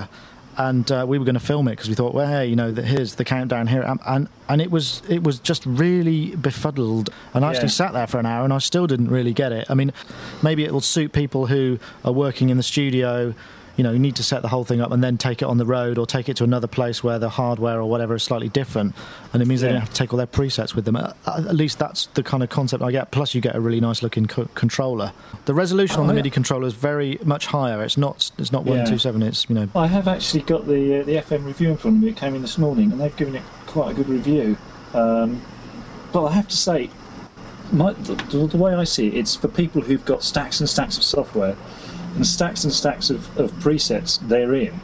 And 0.56 0.90
uh, 0.90 1.04
we 1.08 1.18
were 1.18 1.24
going 1.24 1.34
to 1.34 1.40
film 1.40 1.68
it 1.68 1.72
because 1.72 1.88
we 1.88 1.94
thought, 1.94 2.14
well, 2.14 2.28
hey, 2.28 2.46
you 2.46 2.56
know, 2.56 2.70
that 2.70 2.84
here's 2.84 3.16
the 3.16 3.24
countdown 3.24 3.66
here, 3.66 3.82
and, 3.82 4.00
and 4.06 4.28
and 4.48 4.62
it 4.62 4.70
was 4.70 5.02
it 5.08 5.24
was 5.24 5.38
just 5.40 5.66
really 5.66 6.36
befuddled. 6.36 7.10
And 7.32 7.44
I 7.44 7.50
actually 7.50 7.68
sat 7.68 7.92
there 7.92 8.06
for 8.06 8.18
an 8.18 8.26
hour, 8.26 8.44
and 8.44 8.52
I 8.52 8.58
still 8.58 8.86
didn't 8.86 9.08
really 9.08 9.32
get 9.32 9.52
it. 9.52 9.66
I 9.68 9.74
mean, 9.74 9.92
maybe 10.42 10.64
it 10.64 10.72
will 10.72 10.80
suit 10.80 11.12
people 11.12 11.46
who 11.46 11.78
are 12.04 12.12
working 12.12 12.50
in 12.50 12.56
the 12.56 12.62
studio. 12.62 13.34
You 13.76 13.82
know, 13.82 13.90
you 13.93 13.98
need 13.98 14.14
to 14.16 14.22
set 14.22 14.43
the 14.43 14.48
whole 14.48 14.62
thing 14.64 14.81
up 14.81 14.93
and 14.93 15.02
then 15.02 15.19
take 15.19 15.43
it 15.43 15.46
on 15.46 15.58
the 15.58 15.64
road 15.66 15.98
or 15.98 16.06
take 16.06 16.28
it 16.28 16.36
to 16.36 16.44
another 16.44 16.69
place 16.69 17.02
where 17.02 17.19
the 17.19 17.28
hardware 17.28 17.81
or 17.81 17.86
whatever 17.90 18.14
is 18.14 18.22
slightly 18.22 18.48
different, 18.48 18.94
and 19.32 19.43
it 19.43 19.46
means 19.46 19.62
they 19.62 19.69
don't 19.69 19.81
have 19.81 19.88
to 19.90 19.94
take 19.96 20.12
all 20.12 20.16
their 20.16 20.26
presets 20.28 20.74
with 20.76 20.84
them. 20.84 20.94
At, 20.94 21.16
at 21.26 21.54
least 21.56 21.78
that's 21.81 22.06
the 22.14 22.22
kind 22.22 22.43
of 22.44 22.50
concept 22.50 22.82
I 22.84 22.93
get. 22.93 23.10
Plus, 23.10 23.34
you 23.34 23.40
get 23.40 23.56
a 23.56 23.60
really 23.60 23.81
nice 23.81 24.00
looking 24.02 24.26
co- 24.26 24.48
controller. 24.54 25.12
The 25.46 25.54
resolution 25.54 25.96
on 25.98 26.04
Oh, 26.04 26.06
the 26.06 26.12
yeah. 26.12 26.19
MIDI 26.19 26.31
controller 26.31 26.66
is 26.69 26.74
very 26.74 27.19
much 27.24 27.46
higher. 27.46 27.82
It's 27.82 27.96
not 27.96 28.31
it's 28.38 28.52
not 28.52 28.64
Yeah. 28.64 28.76
one 28.76 28.86
two 28.86 28.98
seven. 28.98 29.22
It's 29.22 29.48
you 29.48 29.56
know 29.56 29.69
I 29.74 29.88
have 29.88 30.06
actually 30.06 30.43
got 30.43 30.66
the 30.69 31.00
uh, 31.00 31.04
the 31.04 31.16
FM 31.16 31.44
review 31.44 31.70
in 31.70 31.76
front 31.76 31.96
of 31.96 32.02
me. 32.04 32.10
It 32.10 32.16
came 32.16 32.34
in 32.36 32.43
this 32.43 32.58
morning, 32.58 32.93
and 32.93 33.00
they've 33.00 33.16
given 33.16 33.34
it 33.34 33.43
quite 33.66 33.90
a 33.90 33.94
good 33.94 34.08
review. 34.08 34.56
Um, 34.93 35.43
but 36.12 36.26
I 36.26 36.32
have 36.32 36.46
to 36.46 36.56
say, 36.56 36.90
my, 37.72 37.93
the, 37.94 38.46
the 38.46 38.56
way 38.56 38.72
I 38.72 38.84
see 38.84 39.08
it, 39.08 39.14
it's 39.14 39.34
for 39.34 39.48
people 39.48 39.81
who've 39.82 40.04
got 40.04 40.22
stacks 40.22 40.60
and 40.60 40.69
stacks 40.69 40.96
of 40.96 41.02
software 41.02 41.56
and 42.14 42.26
stacks 42.26 42.64
and 42.64 42.72
stacks 42.72 43.10
of, 43.10 43.36
of 43.38 43.52
presets 43.54 44.18
therein, 44.20 44.80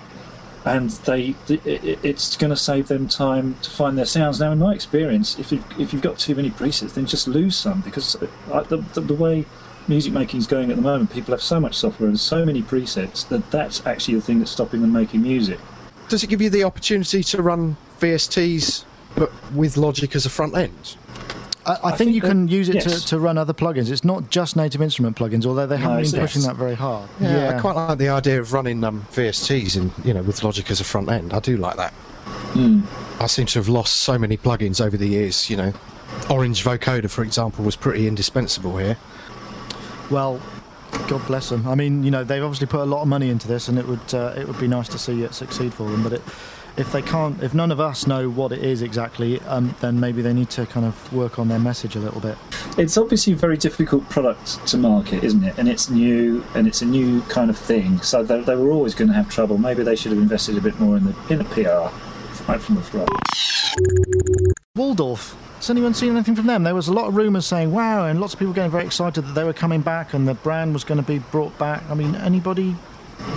and 0.64 0.90
they 0.90 1.34
it's 1.48 2.36
going 2.36 2.50
to 2.50 2.56
save 2.56 2.88
them 2.88 3.08
time 3.08 3.56
to 3.62 3.70
find 3.70 3.96
their 3.96 4.06
sounds. 4.06 4.40
Now, 4.40 4.52
in 4.52 4.58
my 4.58 4.74
experience, 4.74 5.38
if 5.38 5.52
you've, 5.52 5.80
if 5.80 5.92
you've 5.92 6.02
got 6.02 6.18
too 6.18 6.34
many 6.34 6.50
presets, 6.50 6.94
then 6.94 7.06
just 7.06 7.26
lose 7.28 7.56
some 7.56 7.80
because 7.80 8.16
uh, 8.50 8.62
the, 8.64 8.78
the, 8.94 9.00
the 9.00 9.14
way 9.14 9.46
music 9.88 10.12
making 10.12 10.38
is 10.38 10.46
going 10.46 10.70
at 10.70 10.76
the 10.76 10.82
moment, 10.82 11.10
people 11.10 11.32
have 11.32 11.42
so 11.42 11.60
much 11.60 11.74
software 11.74 12.08
and 12.08 12.18
so 12.18 12.44
many 12.44 12.62
presets 12.62 13.26
that 13.28 13.50
that's 13.50 13.84
actually 13.86 14.14
the 14.14 14.20
thing 14.20 14.38
that's 14.38 14.50
stopping 14.50 14.80
them 14.80 14.92
making 14.92 15.22
music. 15.22 15.58
Does 16.08 16.22
it 16.22 16.28
give 16.28 16.42
you 16.42 16.50
the 16.50 16.64
opportunity 16.64 17.22
to 17.22 17.42
run 17.42 17.76
VSTs 18.00 18.84
but 19.16 19.30
with 19.52 19.76
Logic 19.76 20.14
as 20.14 20.26
a 20.26 20.30
front 20.30 20.56
end? 20.56 20.96
I, 21.70 21.88
I, 21.88 21.90
think, 21.90 21.98
think 21.98 22.14
you 22.14 22.20
that- 22.22 22.28
can 22.28 22.48
use 22.48 22.68
it 22.68 22.80
to, 22.82 22.88
yes. 22.90 23.04
to 23.04 23.18
run 23.18 23.38
other 23.38 23.52
plugins. 23.52 23.90
It's 23.90 24.04
not 24.04 24.30
just 24.30 24.56
native 24.56 24.82
instrument 24.82 25.16
plugins, 25.16 25.46
although 25.46 25.66
they 25.66 25.76
haven't 25.76 25.98
it's- 25.98 26.12
been 26.12 26.20
pushing 26.20 26.42
yes. 26.42 26.48
that 26.48 26.56
very 26.56 26.74
hard. 26.74 27.08
Yeah, 27.20 27.54
I 27.56 27.60
quite 27.60 27.76
like 27.76 27.98
the 27.98 28.08
idea 28.08 28.40
of 28.40 28.52
running 28.52 28.82
um, 28.84 29.06
VSTs 29.12 29.76
in 29.76 29.92
you 30.04 30.14
know 30.14 30.22
with 30.22 30.42
Logic 30.42 30.70
as 30.70 30.80
a 30.80 30.84
front 30.84 31.10
end. 31.10 31.32
I 31.32 31.40
do 31.40 31.56
like 31.56 31.76
that. 31.76 31.92
I 33.20 33.26
seem 33.26 33.46
to 33.46 33.58
have 33.58 33.68
lost 33.68 33.98
so 33.98 34.18
many 34.18 34.36
plugins 34.36 34.84
over 34.84 34.96
the 34.96 35.06
years. 35.06 35.48
You 35.48 35.56
know, 35.56 35.72
Orange 36.28 36.64
Vocoder, 36.64 37.10
for 37.10 37.22
example, 37.22 37.64
was 37.64 37.76
pretty 37.76 38.06
indispensable 38.06 38.76
here. 38.76 38.96
Well, 40.10 40.40
God 41.08 41.24
bless 41.26 41.48
them. 41.48 41.66
I 41.68 41.74
mean, 41.74 42.02
you 42.02 42.10
know, 42.10 42.24
they've 42.24 42.42
obviously 42.42 42.66
put 42.66 42.80
a 42.80 42.84
lot 42.84 43.02
of 43.02 43.08
money 43.08 43.30
into 43.30 43.46
this, 43.46 43.68
and 43.68 43.78
it 43.78 43.86
would 43.86 44.14
uh, 44.14 44.34
it 44.36 44.46
would 44.46 44.58
be 44.58 44.68
nice 44.68 44.88
to 44.88 44.98
see 44.98 45.22
it 45.22 45.34
succeed 45.34 45.72
for 45.72 45.88
them. 45.88 46.02
But 46.02 46.14
it 46.14 46.22
if 46.76 46.92
they 46.92 47.02
can't, 47.02 47.42
if 47.42 47.54
none 47.54 47.72
of 47.72 47.80
us 47.80 48.06
know 48.06 48.28
what 48.28 48.52
it 48.52 48.62
is 48.62 48.82
exactly, 48.82 49.40
um, 49.40 49.74
then 49.80 50.00
maybe 50.00 50.22
they 50.22 50.32
need 50.32 50.50
to 50.50 50.66
kind 50.66 50.86
of 50.86 51.12
work 51.12 51.38
on 51.38 51.48
their 51.48 51.58
message 51.58 51.96
a 51.96 52.00
little 52.00 52.20
bit. 52.20 52.36
It's 52.78 52.96
obviously 52.96 53.32
a 53.32 53.36
very 53.36 53.56
difficult 53.56 54.08
product 54.08 54.66
to 54.68 54.76
market, 54.76 55.24
isn't 55.24 55.44
it? 55.44 55.58
And 55.58 55.68
it's 55.68 55.90
new, 55.90 56.44
and 56.54 56.66
it's 56.66 56.82
a 56.82 56.86
new 56.86 57.20
kind 57.22 57.50
of 57.50 57.58
thing. 57.58 58.00
So 58.00 58.22
they, 58.22 58.40
they 58.42 58.56
were 58.56 58.70
always 58.70 58.94
going 58.94 59.08
to 59.08 59.14
have 59.14 59.28
trouble. 59.28 59.58
Maybe 59.58 59.82
they 59.82 59.96
should 59.96 60.12
have 60.12 60.20
invested 60.20 60.56
a 60.56 60.60
bit 60.60 60.78
more 60.80 60.96
in 60.96 61.04
the 61.04 61.14
in 61.28 61.38
the 61.38 61.44
PR 61.44 61.94
right 62.48 62.60
from 62.60 62.76
the 62.76 62.82
front. 62.82 63.08
Waldorf. 64.76 65.36
Has 65.56 65.68
anyone 65.68 65.92
seen 65.92 66.12
anything 66.12 66.34
from 66.34 66.46
them? 66.46 66.62
There 66.62 66.74
was 66.74 66.88
a 66.88 66.92
lot 66.92 67.08
of 67.08 67.16
rumours 67.16 67.44
saying, 67.44 67.70
wow, 67.70 68.06
and 68.06 68.18
lots 68.18 68.32
of 68.32 68.38
people 68.38 68.54
getting 68.54 68.70
very 68.70 68.86
excited 68.86 69.26
that 69.26 69.34
they 69.34 69.44
were 69.44 69.52
coming 69.52 69.82
back 69.82 70.14
and 70.14 70.26
the 70.26 70.32
brand 70.32 70.72
was 70.72 70.84
going 70.84 70.96
to 70.96 71.06
be 71.06 71.18
brought 71.18 71.56
back. 71.58 71.82
I 71.90 71.94
mean, 71.94 72.14
anybody 72.16 72.74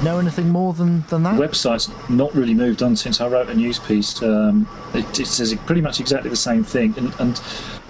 know 0.04 0.20
anything 0.20 0.50
more 0.50 0.74
than, 0.74 1.02
than 1.10 1.24
that? 1.24 1.40
Website's 1.40 1.90
not 2.10 2.34
really 2.36 2.54
moved 2.54 2.84
on 2.84 2.96
since 2.96 3.22
I 3.22 3.28
wrote 3.28 3.50
a 3.50 3.54
news 3.54 3.80
piece. 3.80 4.22
Um, 4.22 4.68
it, 4.94 5.20
it 5.20 5.28
says 5.28 5.54
pretty 5.66 5.82
much 5.82 6.00
exactly 6.00 6.30
the 6.30 6.36
same 6.36 6.64
thing. 6.64 6.94
And, 6.98 7.14
and 7.20 7.42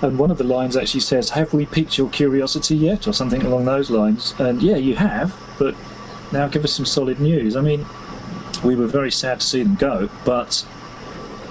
and 0.02 0.20
one 0.20 0.32
of 0.32 0.38
the 0.38 0.44
lines 0.44 0.76
actually 0.76 1.00
says, 1.00 1.30
"Have 1.32 1.54
we 1.54 1.66
piqued 1.66 1.98
your 1.98 2.10
curiosity 2.10 2.76
yet?" 2.76 3.08
or 3.08 3.14
something 3.14 3.42
along 3.44 3.66
those 3.66 3.90
lines. 3.90 4.34
And 4.40 4.62
yeah, 4.62 4.76
you 4.76 4.96
have, 4.96 5.36
but 5.58 5.76
now 6.32 6.48
give 6.48 6.64
us 6.64 6.74
some 6.74 6.86
solid 6.86 7.20
news. 7.20 7.56
I 7.56 7.62
mean, 7.62 7.86
we 8.64 8.76
were 8.76 8.88
very 8.88 9.12
sad 9.12 9.40
to 9.40 9.46
see 9.46 9.64
them 9.64 9.76
go, 9.76 10.10
but 10.26 10.66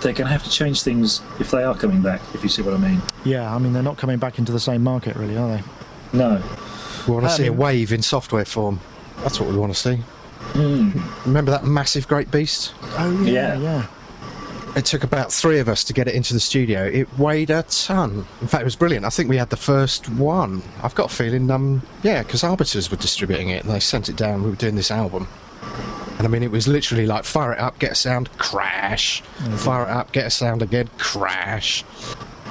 they're 0.02 0.12
going 0.12 0.26
to 0.26 0.32
have 0.32 0.44
to 0.44 0.50
change 0.50 0.82
things 0.82 1.20
if 1.38 1.50
they 1.50 1.62
are 1.62 1.74
coming 1.74 2.02
back. 2.02 2.20
If 2.34 2.42
you 2.42 2.48
see 2.48 2.62
what 2.62 2.74
I 2.74 2.78
mean. 2.78 3.00
Yeah, 3.24 3.54
I 3.54 3.58
mean 3.58 3.72
they're 3.72 3.82
not 3.82 3.98
coming 3.98 4.18
back 4.18 4.38
into 4.38 4.52
the 4.52 4.60
same 4.60 4.82
market, 4.82 5.16
really, 5.16 5.36
are 5.36 5.56
they? 5.56 5.62
No. 6.12 6.42
We 7.06 7.14
want 7.14 7.26
to 7.26 7.32
I 7.32 7.36
see 7.36 7.46
a 7.46 7.52
wave 7.52 7.92
in 7.92 8.02
software 8.02 8.44
form. 8.44 8.80
That's 9.18 9.40
what 9.40 9.48
we 9.48 9.56
want 9.56 9.72
to 9.72 9.78
see. 9.78 10.02
Mm. 10.52 11.26
Remember 11.26 11.50
that 11.50 11.64
massive 11.64 12.06
great 12.08 12.30
beast? 12.30 12.74
Oh 12.98 13.22
yeah, 13.24 13.54
Yeah. 13.54 13.58
yeah. 13.58 13.86
It 14.74 14.86
took 14.86 15.04
about 15.04 15.30
three 15.30 15.58
of 15.58 15.68
us 15.68 15.84
to 15.84 15.92
get 15.92 16.08
it 16.08 16.14
into 16.14 16.32
the 16.32 16.40
studio. 16.40 16.86
It 16.86 17.18
weighed 17.18 17.50
a 17.50 17.62
ton. 17.64 18.24
In 18.40 18.46
fact, 18.46 18.62
it 18.62 18.64
was 18.64 18.74
brilliant. 18.76 19.04
I 19.04 19.10
think 19.10 19.28
we 19.28 19.36
had 19.36 19.50
the 19.50 19.56
first 19.56 20.08
one. 20.08 20.62
I've 20.82 20.94
got 20.94 21.12
a 21.12 21.14
feeling, 21.14 21.50
um, 21.50 21.82
yeah, 22.02 22.22
because 22.22 22.42
Arbiters 22.42 22.90
were 22.90 22.96
distributing 22.96 23.50
it 23.50 23.64
and 23.64 23.72
they 23.72 23.80
sent 23.80 24.08
it 24.08 24.16
down. 24.16 24.42
We 24.42 24.48
were 24.48 24.56
doing 24.56 24.74
this 24.76 24.90
album. 24.90 25.28
And 26.16 26.26
I 26.26 26.30
mean, 26.30 26.42
it 26.42 26.50
was 26.50 26.66
literally 26.66 27.04
like 27.04 27.24
fire 27.24 27.52
it 27.52 27.58
up, 27.58 27.78
get 27.80 27.92
a 27.92 27.94
sound, 27.94 28.30
crash. 28.38 29.20
Fire 29.56 29.82
it 29.82 29.90
up, 29.90 30.12
get 30.12 30.24
a 30.26 30.30
sound 30.30 30.62
again, 30.62 30.88
crash. 30.96 31.84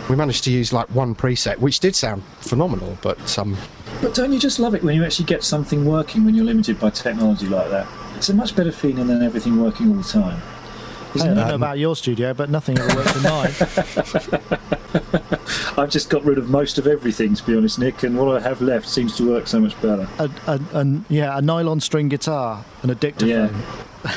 We 0.07 0.15
managed 0.15 0.43
to 0.43 0.51
use 0.51 0.71
like 0.71 0.89
one 0.89 1.15
preset, 1.15 1.57
which 1.57 1.79
did 1.79 1.95
sound 1.95 2.23
phenomenal, 2.39 2.99
but 3.01 3.39
um, 3.39 3.57
But 4.01 4.15
don't 4.15 4.33
you 4.33 4.39
just 4.39 4.59
love 4.59 4.73
it 4.73 4.83
when 4.83 4.95
you 4.95 5.05
actually 5.05 5.25
get 5.25 5.43
something 5.43 5.85
working 5.85 6.25
when 6.25 6.33
you're 6.33 6.45
limited 6.45 6.79
by 6.79 6.89
technology 6.89 7.45
like 7.47 7.69
that? 7.69 7.87
It's 8.15 8.29
a 8.29 8.33
much 8.33 8.55
better 8.55 8.71
feeling 8.71 9.07
than 9.07 9.21
everything 9.21 9.61
working 9.61 9.89
all 9.89 9.95
the 9.95 10.03
time. 10.03 10.41
Isn't 11.13 11.31
I 11.31 11.33
don't 11.33 11.47
know 11.49 11.55
about 11.55 11.77
your 11.77 11.95
studio, 11.95 12.33
but 12.33 12.49
nothing 12.49 12.79
ever 12.79 12.95
works 12.95 13.15
in 13.15 13.23
mine. 13.23 13.51
I've 15.77 15.89
just 15.89 16.09
got 16.09 16.23
rid 16.23 16.37
of 16.37 16.49
most 16.49 16.77
of 16.77 16.87
everything, 16.87 17.35
to 17.35 17.43
be 17.45 17.55
honest, 17.55 17.79
Nick, 17.79 18.03
and 18.03 18.17
what 18.17 18.35
I 18.35 18.39
have 18.39 18.61
left 18.61 18.87
seems 18.87 19.15
to 19.17 19.29
work 19.29 19.47
so 19.47 19.59
much 19.59 19.79
better. 19.81 20.07
a, 20.19 20.29
a, 20.47 20.59
a, 20.73 21.01
yeah, 21.09 21.37
a 21.37 21.41
nylon 21.41 21.79
string 21.79 22.07
guitar, 22.09 22.63
an 22.83 22.89
dictaphone. 22.95 23.27
Yeah. 23.29 23.49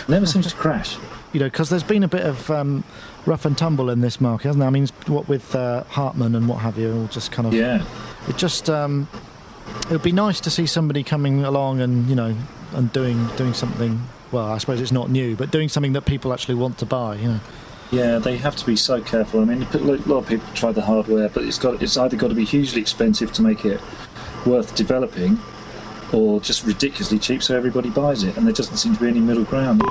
Never 0.09 0.27
seems 0.27 0.47
to 0.49 0.55
crash. 0.55 0.97
You 1.35 1.41
know, 1.41 1.47
because 1.47 1.69
there's 1.69 1.83
been 1.83 2.05
a 2.05 2.09
bit 2.09 2.25
of 2.25 2.49
um, 2.49 2.85
rough 3.27 3.45
and 3.45 3.59
tumble 3.59 3.91
in 3.91 4.01
this 4.03 4.21
market, 4.21 4.47
hasn't 4.47 4.61
there? 4.61 4.69
I 4.69 4.71
mean, 4.71 4.87
what 5.09 5.27
with 5.29 5.53
uh, 5.57 5.83
Hartmann 5.89 6.37
and 6.37 6.49
what 6.49 6.61
have 6.61 6.79
you, 6.79 6.95
all 6.95 7.09
just 7.09 7.33
kind 7.33 7.49
of. 7.49 7.53
Yeah. 7.53 7.85
It 8.29 8.37
just. 8.37 8.71
Um, 8.71 9.09
it 9.85 9.91
would 9.91 10.03
be 10.03 10.13
nice 10.13 10.41
to 10.41 10.51
see 10.51 10.67
somebody 10.67 11.03
coming 11.03 11.45
along 11.45 11.81
and 11.81 12.09
you 12.09 12.15
know 12.15 12.35
and 12.73 12.93
doing 12.93 13.27
doing 13.37 13.55
something. 13.55 14.03
Well, 14.33 14.47
I 14.47 14.59
suppose 14.59 14.81
it's 14.81 14.93
not 14.93 15.11
new, 15.11 15.37
but 15.37 15.51
doing 15.51 15.69
something 15.69 15.93
that 15.93 16.07
people 16.07 16.33
actually 16.33 16.57
want 16.57 16.79
to 16.79 16.87
buy. 16.87 17.17
You 17.17 17.29
know. 17.29 17.41
Yeah, 17.91 18.19
they 18.19 18.37
have 18.39 18.57
to 18.57 18.67
be 18.67 18.77
so 18.77 19.01
careful. 19.01 19.41
I 19.41 19.45
mean, 19.45 19.63
a 19.63 19.79
lot 19.79 20.19
of 20.19 20.27
people 20.27 20.49
try 20.55 20.73
the 20.73 20.83
hardware, 20.83 21.29
but 21.29 21.45
it's 21.45 21.59
got 21.59 21.83
it's 21.83 21.97
either 21.97 22.17
got 22.17 22.29
to 22.29 22.35
be 22.35 22.45
hugely 22.45 22.81
expensive 22.81 23.33
to 23.35 23.43
make 23.43 23.65
it 23.65 23.81
worth 24.47 24.75
developing, 24.75 25.39
or 26.13 26.41
just 26.41 26.65
ridiculously 26.65 27.19
cheap 27.19 27.43
so 27.43 27.57
everybody 27.57 27.91
buys 27.91 28.25
it, 28.25 28.37
and 28.37 28.47
there 28.47 28.55
doesn't 28.55 28.79
seem 28.79 28.95
to 28.95 29.01
be 29.01 29.09
any 29.09 29.21
middle 29.21 29.45
ground. 29.45 29.83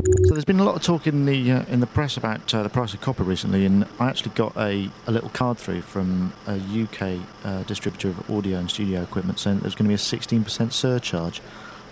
So 0.00 0.32
there's 0.32 0.46
been 0.46 0.60
a 0.60 0.64
lot 0.64 0.76
of 0.76 0.82
talk 0.82 1.06
in 1.06 1.26
the 1.26 1.52
uh, 1.52 1.64
in 1.66 1.80
the 1.80 1.86
press 1.86 2.16
about 2.16 2.54
uh, 2.54 2.62
the 2.62 2.70
price 2.70 2.94
of 2.94 3.02
copper 3.02 3.22
recently, 3.22 3.66
and 3.66 3.84
I 3.98 4.08
actually 4.08 4.30
got 4.30 4.56
a, 4.56 4.88
a 5.06 5.12
little 5.12 5.28
card 5.28 5.58
through 5.58 5.82
from 5.82 6.32
a 6.46 6.54
UK 6.54 7.20
uh, 7.44 7.64
distributor 7.64 8.08
of 8.08 8.30
audio 8.30 8.58
and 8.58 8.70
studio 8.70 9.02
equipment 9.02 9.38
saying 9.38 9.56
that 9.56 9.62
there's 9.62 9.74
going 9.74 9.84
to 9.84 9.88
be 9.88 9.94
a 9.94 9.98
16% 9.98 10.72
surcharge 10.72 11.42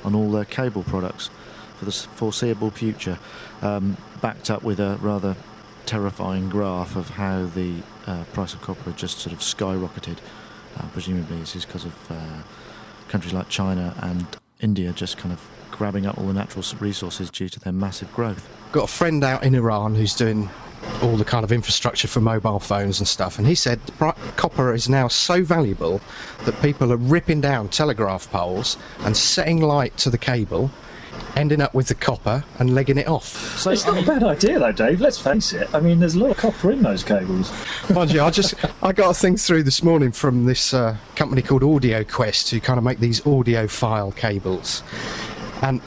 on 0.05 0.15
all 0.15 0.31
their 0.31 0.47
cable 0.47 0.85
products 0.85 1.29
for 1.77 1.85
the 1.85 1.93
foreseeable 1.93 2.71
future, 2.71 3.19
um, 3.61 3.99
backed 4.23 4.51
up 4.51 4.63
with 4.63 4.81
a 4.81 4.97
rather 5.03 5.37
terrifying 5.85 6.49
graph 6.49 6.97
of 6.97 7.11
how 7.11 7.45
the 7.45 7.83
uh, 8.07 8.25
price 8.33 8.55
of 8.55 8.63
copper 8.63 8.91
just 8.93 9.19
sort 9.19 9.35
of 9.35 9.41
skyrocketed. 9.41 10.17
Uh, 10.79 10.87
presumably, 10.95 11.41
this 11.41 11.55
is 11.55 11.67
because 11.67 11.85
of 11.85 12.11
uh, 12.11 12.43
countries 13.09 13.35
like 13.35 13.51
China 13.51 13.95
and 14.01 14.27
India 14.61 14.93
just 14.93 15.17
kind 15.17 15.33
of 15.33 15.41
grabbing 15.71 16.07
up 16.07 16.19
all 16.19 16.27
the 16.27 16.33
natural 16.33 16.65
resources 16.81 17.31
due 17.31 17.49
to 17.49 17.61
their 17.61 17.73
massive 17.73 18.13
growth. 18.13 18.49
got 18.73 18.85
a 18.85 18.93
friend 18.93 19.23
out 19.23 19.45
in 19.45 19.55
Iran 19.55 19.95
who's 19.95 20.15
doing 20.15 20.51
all 21.03 21.17
the 21.17 21.25
kind 21.25 21.45
of 21.45 21.53
infrastructure 21.53 22.09
for 22.09 22.21
mobile 22.21 22.59
phones 22.59 22.99
and 22.99 23.07
stuff, 23.07 23.39
and 23.39 23.47
he 23.47 23.55
said 23.55 23.81
copper 24.37 24.75
is 24.75 24.89
now 24.89 25.07
so 25.07 25.43
valuable 25.45 26.01
that 26.45 26.61
people 26.63 26.93
are 26.93 26.97
ripping 26.97 27.41
down 27.41 27.69
telegraph 27.69 28.31
poles 28.31 28.77
and 29.01 29.17
setting 29.17 29.61
light 29.61 29.97
to 29.99 30.11
the 30.11 30.19
cable, 30.19 30.71
ending 31.37 31.61
up 31.61 31.75
with 31.75 31.89
the 31.89 31.95
copper 31.95 32.45
and 32.59 32.75
legging 32.75 32.99
it 32.99 33.07
off. 33.07 33.59
So, 33.59 33.71
It's 33.71 33.87
I 33.87 33.93
not 33.95 34.03
a 34.03 34.07
bad 34.07 34.25
idea, 34.25 34.59
though, 34.59 34.73
Dave. 34.73 35.01
Let's 35.01 35.19
face 35.19 35.53
it. 35.53 35.73
I 35.75 35.81
mean, 35.81 36.01
there's 36.01 36.15
a 36.15 36.19
lot 36.19 36.31
of 36.31 36.37
copper 36.37 36.73
in 36.73 36.83
those 36.83 37.05
cables. 37.05 37.53
Mind 37.95 38.13
you, 38.13 38.23
I 38.23 38.31
just 38.31 38.55
I 38.83 38.93
got 38.93 39.11
a 39.11 39.15
thing 39.15 39.37
through 39.37 39.63
this 39.63 39.83
morning 39.83 40.13
from 40.13 40.45
this 40.45 40.75
uh, 40.75 40.97
company 41.17 41.43
called 41.43 41.63
AudioQuest 41.63 42.51
who 42.51 42.61
kind 42.61 42.79
of 42.79 42.85
make 42.85 42.99
these 42.99 43.21
audiophile 43.23 44.15
cables, 44.17 44.83
and 45.63 45.81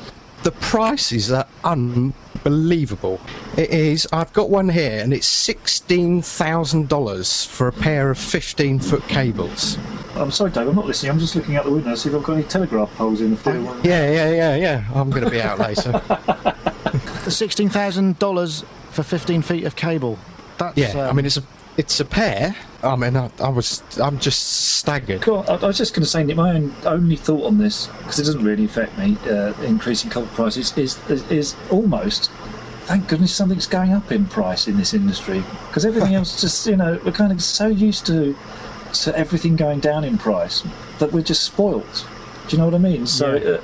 the 0.43 0.51
prices 0.51 1.31
are 1.31 1.47
unbelievable. 1.63 3.19
It 3.57 3.69
is. 3.69 4.07
I've 4.11 4.33
got 4.33 4.49
one 4.49 4.69
here, 4.69 4.99
and 5.01 5.13
it's 5.13 5.27
sixteen 5.27 6.21
thousand 6.21 6.89
dollars 6.89 7.45
for 7.45 7.67
a 7.67 7.71
pair 7.73 8.09
of 8.09 8.17
fifteen-foot 8.17 9.07
cables. 9.07 9.77
I'm 10.15 10.31
sorry, 10.31 10.51
Dave. 10.51 10.67
I'm 10.67 10.75
not 10.75 10.85
listening. 10.85 11.11
I'm 11.11 11.19
just 11.19 11.35
looking 11.35 11.55
out 11.55 11.65
the 11.65 11.71
window 11.71 11.91
to 11.91 11.97
see 11.97 12.09
if 12.09 12.15
I've 12.15 12.23
got 12.23 12.33
any 12.33 12.43
telegraph 12.43 12.93
poles 12.95 13.21
in 13.21 13.31
the 13.31 13.37
field. 13.37 13.85
Yeah, 13.85 14.11
yeah, 14.11 14.29
yeah, 14.31 14.55
yeah. 14.55 14.83
I'm 14.93 15.09
going 15.09 15.23
to 15.23 15.29
be 15.29 15.41
out 15.41 15.59
later. 15.59 15.91
the 17.23 17.31
sixteen 17.31 17.69
thousand 17.69 18.19
dollars 18.19 18.63
for 18.89 19.03
fifteen 19.03 19.41
feet 19.41 19.63
of 19.63 19.75
cable. 19.75 20.19
That's 20.57 20.77
Yeah, 20.77 20.97
I 20.97 21.09
um, 21.09 21.15
mean 21.15 21.25
it's 21.25 21.37
a 21.37 21.43
it's 21.77 21.99
a 21.99 22.05
pair. 22.05 22.55
I 22.83 22.95
mean, 22.95 23.15
I, 23.15 23.29
I 23.39 23.49
was 23.49 23.83
I'm 23.99 24.19
just 24.19 24.77
staggered. 24.77 25.21
Cool. 25.21 25.45
I, 25.47 25.53
I 25.53 25.67
was 25.67 25.77
just 25.77 25.93
going 25.93 26.03
to 26.03 26.09
say, 26.09 26.23
Nick, 26.23 26.35
my 26.35 26.55
own, 26.55 26.73
only 26.85 27.15
thought 27.15 27.45
on 27.45 27.57
this, 27.57 27.87
because 27.87 28.19
it 28.19 28.23
doesn't 28.23 28.43
really 28.43 28.65
affect 28.65 28.97
me, 28.97 29.17
uh, 29.29 29.53
increasing 29.61 30.09
copper 30.09 30.27
prices, 30.27 30.77
is, 30.77 30.97
is 31.09 31.29
is 31.31 31.55
almost. 31.69 32.29
Thank 32.85 33.07
goodness 33.07 33.33
something's 33.33 33.67
going 33.67 33.93
up 33.93 34.11
in 34.11 34.25
price 34.25 34.67
in 34.67 34.75
this 34.75 34.93
industry, 34.93 35.43
because 35.67 35.85
everything 35.85 36.15
else 36.19 36.41
just, 36.41 36.65
you 36.67 36.75
know, 36.75 36.99
we're 37.05 37.11
kind 37.11 37.31
of 37.31 37.41
so 37.41 37.67
used 37.67 38.05
to 38.07 38.35
to 38.93 39.17
everything 39.17 39.55
going 39.55 39.79
down 39.79 40.03
in 40.03 40.17
price 40.17 40.63
that 40.99 41.11
we're 41.11 41.21
just 41.21 41.43
spoilt. 41.43 42.05
Do 42.47 42.55
you 42.57 42.59
know 42.59 42.65
what 42.65 42.73
I 42.75 42.79
mean? 42.79 43.05
So 43.07 43.35
uh, 43.35 43.61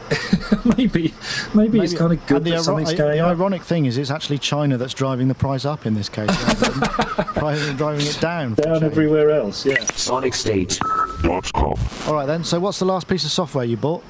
maybe, 0.77 1.13
maybe 1.53 1.79
it's 1.79 1.93
kind 1.93 2.13
of 2.13 2.25
good 2.25 2.37
and 2.37 2.45
the, 2.45 2.51
that 2.51 2.55
iro- 2.57 2.63
something's 2.63 2.91
the 2.91 2.95
going 2.95 3.19
up. 3.19 3.29
ironic 3.29 3.63
thing 3.63 3.85
is, 3.85 3.97
it's 3.97 4.11
actually 4.11 4.37
China 4.37 4.77
that's 4.77 4.93
driving 4.93 5.27
the 5.27 5.35
price 5.35 5.65
up 5.65 5.85
in 5.85 5.93
this 5.93 6.07
case, 6.07 6.29
rather 7.35 7.65
than 7.65 7.75
driving 7.77 8.05
it 8.05 8.17
down. 8.21 8.53
Down 8.53 8.83
everywhere 8.83 9.31
else, 9.31 9.65
yeah. 9.65 9.77
SonicState.com. 9.77 11.73
All 12.07 12.13
right 12.13 12.25
then. 12.27 12.43
So, 12.43 12.59
what's 12.59 12.79
the 12.79 12.85
last 12.85 13.07
piece 13.07 13.25
of 13.25 13.31
software 13.31 13.65
you 13.65 13.77
bought? 13.77 14.03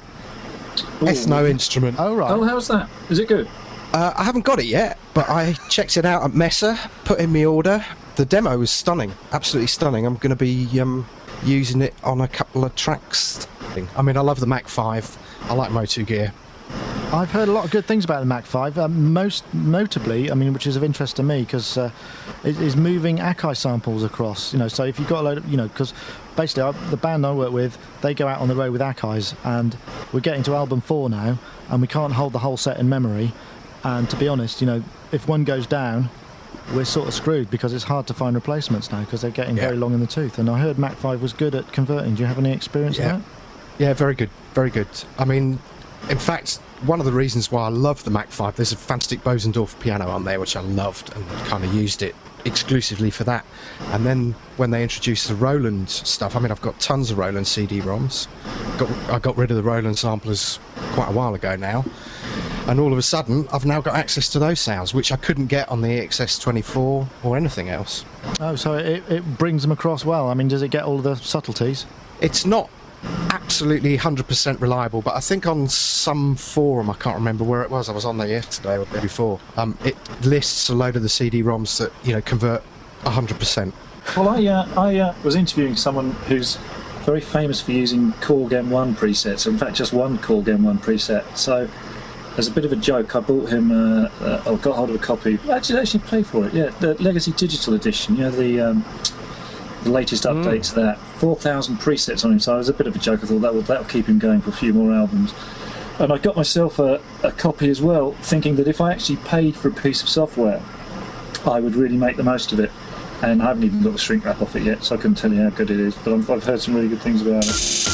Ethno 1.00 1.48
instrument. 1.48 1.96
Oh 1.98 2.14
right. 2.14 2.30
Oh, 2.30 2.44
how's 2.44 2.68
that? 2.68 2.88
Is 3.10 3.18
it 3.18 3.26
good? 3.28 3.48
Uh, 3.92 4.12
I 4.16 4.22
haven't 4.22 4.44
got 4.44 4.58
it 4.60 4.66
yet, 4.66 4.98
but 5.14 5.28
I 5.28 5.54
checked 5.70 5.96
it 5.96 6.04
out 6.04 6.22
at 6.22 6.34
Messe, 6.34 6.78
put 7.04 7.18
in 7.18 7.32
my 7.32 7.44
order. 7.46 7.84
The 8.18 8.24
demo 8.24 8.58
was 8.58 8.72
stunning, 8.72 9.12
absolutely 9.30 9.68
stunning. 9.68 10.04
I'm 10.04 10.16
going 10.16 10.30
to 10.30 10.34
be 10.34 10.80
um, 10.80 11.06
using 11.44 11.80
it 11.82 11.94
on 12.02 12.20
a 12.20 12.26
couple 12.26 12.64
of 12.64 12.74
tracks. 12.74 13.46
I 13.96 14.02
mean, 14.02 14.16
I 14.16 14.22
love 14.22 14.40
the 14.40 14.46
MachFive. 14.46 15.16
I 15.42 15.54
like 15.54 15.70
Motu 15.70 16.02
Gear. 16.02 16.32
I've 17.12 17.30
heard 17.30 17.48
a 17.48 17.52
lot 17.52 17.64
of 17.64 17.70
good 17.70 17.84
things 17.84 18.04
about 18.04 18.26
the 18.26 18.26
MachFive. 18.26 18.76
Um, 18.76 19.12
most 19.12 19.44
notably, 19.54 20.32
I 20.32 20.34
mean, 20.34 20.52
which 20.52 20.66
is 20.66 20.74
of 20.74 20.82
interest 20.82 21.14
to 21.16 21.22
me, 21.22 21.42
because 21.42 21.78
uh, 21.78 21.92
is, 22.42 22.60
is 22.60 22.76
moving 22.76 23.18
Akai 23.18 23.56
samples 23.56 24.02
across. 24.02 24.52
You 24.52 24.58
know, 24.58 24.66
so 24.66 24.82
if 24.82 24.98
you've 24.98 25.08
got 25.08 25.20
a 25.20 25.22
load 25.22 25.38
of, 25.38 25.48
you 25.48 25.56
know, 25.56 25.68
because 25.68 25.94
basically 26.34 26.64
I, 26.64 26.72
the 26.90 26.96
band 26.96 27.24
I 27.24 27.32
work 27.32 27.52
with, 27.52 27.78
they 28.02 28.14
go 28.14 28.26
out 28.26 28.40
on 28.40 28.48
the 28.48 28.56
road 28.56 28.72
with 28.72 28.80
Akai's, 28.80 29.36
and 29.44 29.76
we're 30.12 30.18
getting 30.18 30.42
to 30.42 30.56
album 30.56 30.80
four 30.80 31.08
now, 31.08 31.38
and 31.68 31.80
we 31.80 31.86
can't 31.86 32.14
hold 32.14 32.32
the 32.32 32.40
whole 32.40 32.56
set 32.56 32.80
in 32.80 32.88
memory. 32.88 33.30
And 33.84 34.10
to 34.10 34.16
be 34.16 34.26
honest, 34.26 34.60
you 34.60 34.66
know, 34.66 34.82
if 35.12 35.28
one 35.28 35.44
goes 35.44 35.68
down, 35.68 36.10
we're 36.74 36.84
sort 36.84 37.08
of 37.08 37.14
screwed 37.14 37.50
because 37.50 37.72
it's 37.72 37.84
hard 37.84 38.06
to 38.08 38.14
find 38.14 38.34
replacements 38.36 38.90
now 38.92 39.00
because 39.00 39.22
they're 39.22 39.30
getting 39.30 39.56
Yeah. 39.56 39.64
very 39.66 39.76
long 39.76 39.94
in 39.94 40.00
the 40.00 40.06
tooth. 40.06 40.38
And 40.38 40.50
I 40.50 40.58
heard 40.58 40.76
MachFive 40.76 41.20
was 41.20 41.32
good 41.32 41.54
at 41.54 41.72
converting. 41.72 42.14
Do 42.14 42.20
you 42.22 42.26
have 42.26 42.38
any 42.38 42.52
experience 42.52 42.98
Yeah. 42.98 43.14
with 43.16 43.24
that? 43.24 43.84
Yeah, 43.84 43.92
very 43.94 44.14
good, 44.14 44.30
very 44.54 44.70
good. 44.70 44.88
I 45.18 45.24
mean, 45.24 45.58
in 46.10 46.18
fact, 46.18 46.58
one 46.84 47.00
of 47.00 47.06
the 47.06 47.12
reasons 47.12 47.50
why 47.50 47.64
I 47.64 47.68
love 47.70 48.04
the 48.04 48.10
MachFive, 48.10 48.54
there's 48.56 48.72
a 48.72 48.76
fantastic 48.76 49.24
Bosendorf 49.24 49.78
piano 49.80 50.08
on 50.08 50.24
there, 50.24 50.38
which 50.40 50.56
I 50.56 50.60
loved 50.60 51.12
and 51.14 51.26
kind 51.46 51.64
of 51.64 51.72
used 51.74 52.02
it 52.02 52.14
exclusively 52.44 53.10
for 53.10 53.24
that. 53.24 53.44
And 53.92 54.06
then 54.06 54.34
when 54.58 54.70
they 54.70 54.82
introduced 54.82 55.28
the 55.28 55.34
Roland 55.34 55.90
stuff, 55.90 56.36
I 56.36 56.38
mean, 56.40 56.50
I've 56.50 56.60
got 56.62 56.78
tons 56.80 57.10
of 57.10 57.18
Roland 57.18 57.46
CD-ROMs. 57.46 58.26
Got, 58.78 58.90
I 59.10 59.18
got 59.18 59.36
rid 59.36 59.50
of 59.50 59.56
the 59.56 59.62
Roland 59.62 59.98
samplers 59.98 60.58
quite 60.92 61.08
a 61.08 61.12
while 61.12 61.34
ago 61.34 61.56
now. 61.56 61.84
And 62.66 62.78
all 62.78 62.92
of 62.92 62.98
a 62.98 63.02
sudden, 63.02 63.48
I've 63.52 63.64
now 63.64 63.80
got 63.80 63.94
access 63.94 64.28
to 64.30 64.38
those 64.38 64.60
sounds, 64.60 64.92
which 64.92 65.10
I 65.10 65.16
couldn't 65.16 65.46
get 65.46 65.68
on 65.68 65.80
the 65.80 65.88
EXS24 65.88 67.06
or 67.24 67.36
anything 67.36 67.70
else. 67.70 68.04
Oh, 68.40 68.56
so 68.56 68.74
it, 68.74 69.02
it 69.10 69.38
brings 69.38 69.62
them 69.62 69.72
across 69.72 70.04
well. 70.04 70.28
I 70.28 70.34
mean, 70.34 70.48
does 70.48 70.62
it 70.62 70.70
get 70.70 70.84
all 70.84 70.98
of 70.98 71.04
the 71.04 71.16
subtleties? 71.16 71.86
It's 72.20 72.44
not 72.44 72.68
absolutely 73.30 73.96
100% 73.96 74.60
reliable, 74.60 75.02
but 75.02 75.14
I 75.14 75.20
think 75.20 75.46
on 75.46 75.68
some 75.68 76.34
forum, 76.34 76.90
I 76.90 76.94
can't 76.94 77.16
remember 77.16 77.44
where 77.44 77.62
it 77.62 77.70
was, 77.70 77.88
I 77.88 77.92
was 77.92 78.04
on 78.04 78.18
there 78.18 78.28
yesterday 78.28 78.76
or 78.76 78.84
the 78.84 78.96
day 78.96 79.00
before, 79.00 79.40
um, 79.56 79.78
it 79.84 79.96
lists 80.24 80.68
a 80.68 80.74
load 80.74 80.96
of 80.96 81.02
the 81.02 81.08
CD-ROMs 81.08 81.78
that, 81.78 81.92
you 82.04 82.12
know, 82.12 82.20
convert 82.22 82.62
100%. 83.04 83.72
Well, 84.16 84.28
I, 84.28 84.46
uh, 84.46 84.80
I 84.80 84.96
uh, 84.96 85.14
was 85.22 85.34
interviewing 85.34 85.76
someone 85.76 86.12
who's 86.26 86.56
very 87.04 87.20
famous 87.20 87.60
for 87.60 87.72
using 87.72 88.12
Korg 88.14 88.50
M1 88.50 88.94
presets, 88.94 89.46
in 89.46 89.56
fact, 89.56 89.76
just 89.76 89.92
one 89.92 90.18
Korg 90.18 90.44
M1 90.44 90.78
preset. 90.80 91.36
So, 91.36 91.68
as 92.38 92.46
a 92.46 92.52
bit 92.52 92.64
of 92.64 92.72
a 92.72 92.76
joke, 92.76 93.14
I 93.16 93.20
bought 93.20 93.48
him, 93.48 93.72
uh, 93.72 94.08
uh, 94.20 94.42
I 94.46 94.54
got 94.56 94.76
hold 94.76 94.90
of 94.90 94.96
a 94.96 94.98
copy, 94.98 95.38
actually, 95.50 95.80
actually 95.80 96.00
paid 96.00 96.26
for 96.26 96.46
it, 96.46 96.54
yeah, 96.54 96.70
the 96.80 96.94
Legacy 97.02 97.32
Digital 97.32 97.74
Edition, 97.74 98.16
you 98.16 98.22
know, 98.22 98.30
the. 98.30 98.60
Um, 98.60 98.84
the 99.84 99.90
latest 99.90 100.24
update 100.24 100.68
to 100.68 100.74
that. 100.74 100.98
4,000 101.18 101.76
presets 101.76 102.24
on 102.24 102.32
him, 102.32 102.40
so 102.40 102.54
it 102.54 102.58
was 102.58 102.68
a 102.68 102.72
bit 102.72 102.86
of 102.86 102.96
a 102.96 102.98
joke. 102.98 103.22
I 103.22 103.26
thought 103.26 103.40
that 103.40 103.54
would 103.54 103.66
that'll 103.66 103.84
keep 103.84 104.06
him 104.06 104.18
going 104.18 104.40
for 104.40 104.50
a 104.50 104.52
few 104.52 104.72
more 104.72 104.92
albums. 104.92 105.32
And 105.98 106.12
I 106.12 106.18
got 106.18 106.36
myself 106.36 106.78
a, 106.78 107.00
a 107.22 107.32
copy 107.32 107.68
as 107.70 107.80
well, 107.80 108.12
thinking 108.22 108.56
that 108.56 108.68
if 108.68 108.80
I 108.80 108.92
actually 108.92 109.16
paid 109.18 109.56
for 109.56 109.68
a 109.68 109.72
piece 109.72 110.02
of 110.02 110.08
software, 110.08 110.62
I 111.44 111.60
would 111.60 111.74
really 111.74 111.96
make 111.96 112.16
the 112.16 112.22
most 112.22 112.52
of 112.52 112.60
it. 112.60 112.70
And 113.22 113.42
I 113.42 113.46
haven't 113.46 113.64
even 113.64 113.82
got 113.82 113.92
the 113.92 113.98
shrink 113.98 114.24
wrap 114.24 114.40
off 114.40 114.54
it 114.54 114.62
yet, 114.62 114.84
so 114.84 114.94
I 114.94 114.98
couldn't 114.98 115.16
tell 115.16 115.32
you 115.32 115.42
how 115.42 115.50
good 115.50 115.70
it 115.70 115.80
is. 115.80 115.94
But 115.96 116.14
I've, 116.14 116.30
I've 116.30 116.44
heard 116.44 116.60
some 116.60 116.74
really 116.74 116.88
good 116.88 117.00
things 117.00 117.22
about 117.22 117.44
it. 117.44 117.87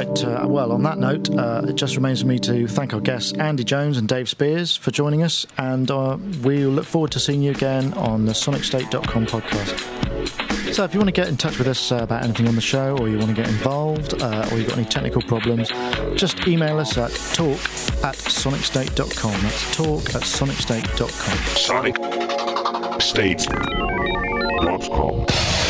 Right, 0.00 0.24
uh, 0.24 0.46
well, 0.48 0.72
on 0.72 0.82
that 0.84 0.96
note, 0.96 1.28
uh, 1.28 1.60
it 1.68 1.74
just 1.74 1.94
remains 1.94 2.22
for 2.22 2.26
me 2.26 2.38
to 2.38 2.66
thank 2.66 2.94
our 2.94 3.00
guests, 3.00 3.34
Andy 3.34 3.64
Jones 3.64 3.98
and 3.98 4.08
Dave 4.08 4.30
Spiers, 4.30 4.74
for 4.74 4.90
joining 4.90 5.22
us, 5.22 5.46
and 5.58 5.90
uh, 5.90 6.16
we 6.42 6.64
look 6.64 6.86
forward 6.86 7.10
to 7.12 7.20
seeing 7.20 7.42
you 7.42 7.50
again 7.50 7.92
on 7.92 8.24
the 8.24 8.32
SonicState.com 8.32 9.26
podcast. 9.26 10.72
So, 10.72 10.84
if 10.84 10.94
you 10.94 11.00
want 11.00 11.08
to 11.08 11.12
get 11.12 11.28
in 11.28 11.36
touch 11.36 11.58
with 11.58 11.66
us 11.66 11.92
uh, 11.92 11.96
about 11.96 12.24
anything 12.24 12.48
on 12.48 12.54
the 12.54 12.62
show, 12.62 12.96
or 12.96 13.10
you 13.10 13.18
want 13.18 13.28
to 13.28 13.36
get 13.36 13.48
involved, 13.50 14.22
uh, 14.22 14.48
or 14.50 14.56
you've 14.56 14.68
got 14.68 14.78
any 14.78 14.86
technical 14.88 15.20
problems, 15.20 15.68
just 16.14 16.48
email 16.48 16.78
us 16.78 16.96
at 16.96 17.10
talk 17.34 17.60
at 18.02 18.16
sonicstate.com. 18.16 19.42
That's 19.42 19.76
talk 19.76 20.14
at 20.14 20.22
sonicstate.com. 20.22 21.36
Sonic 21.56 21.96
SonicState.com. 24.56 25.69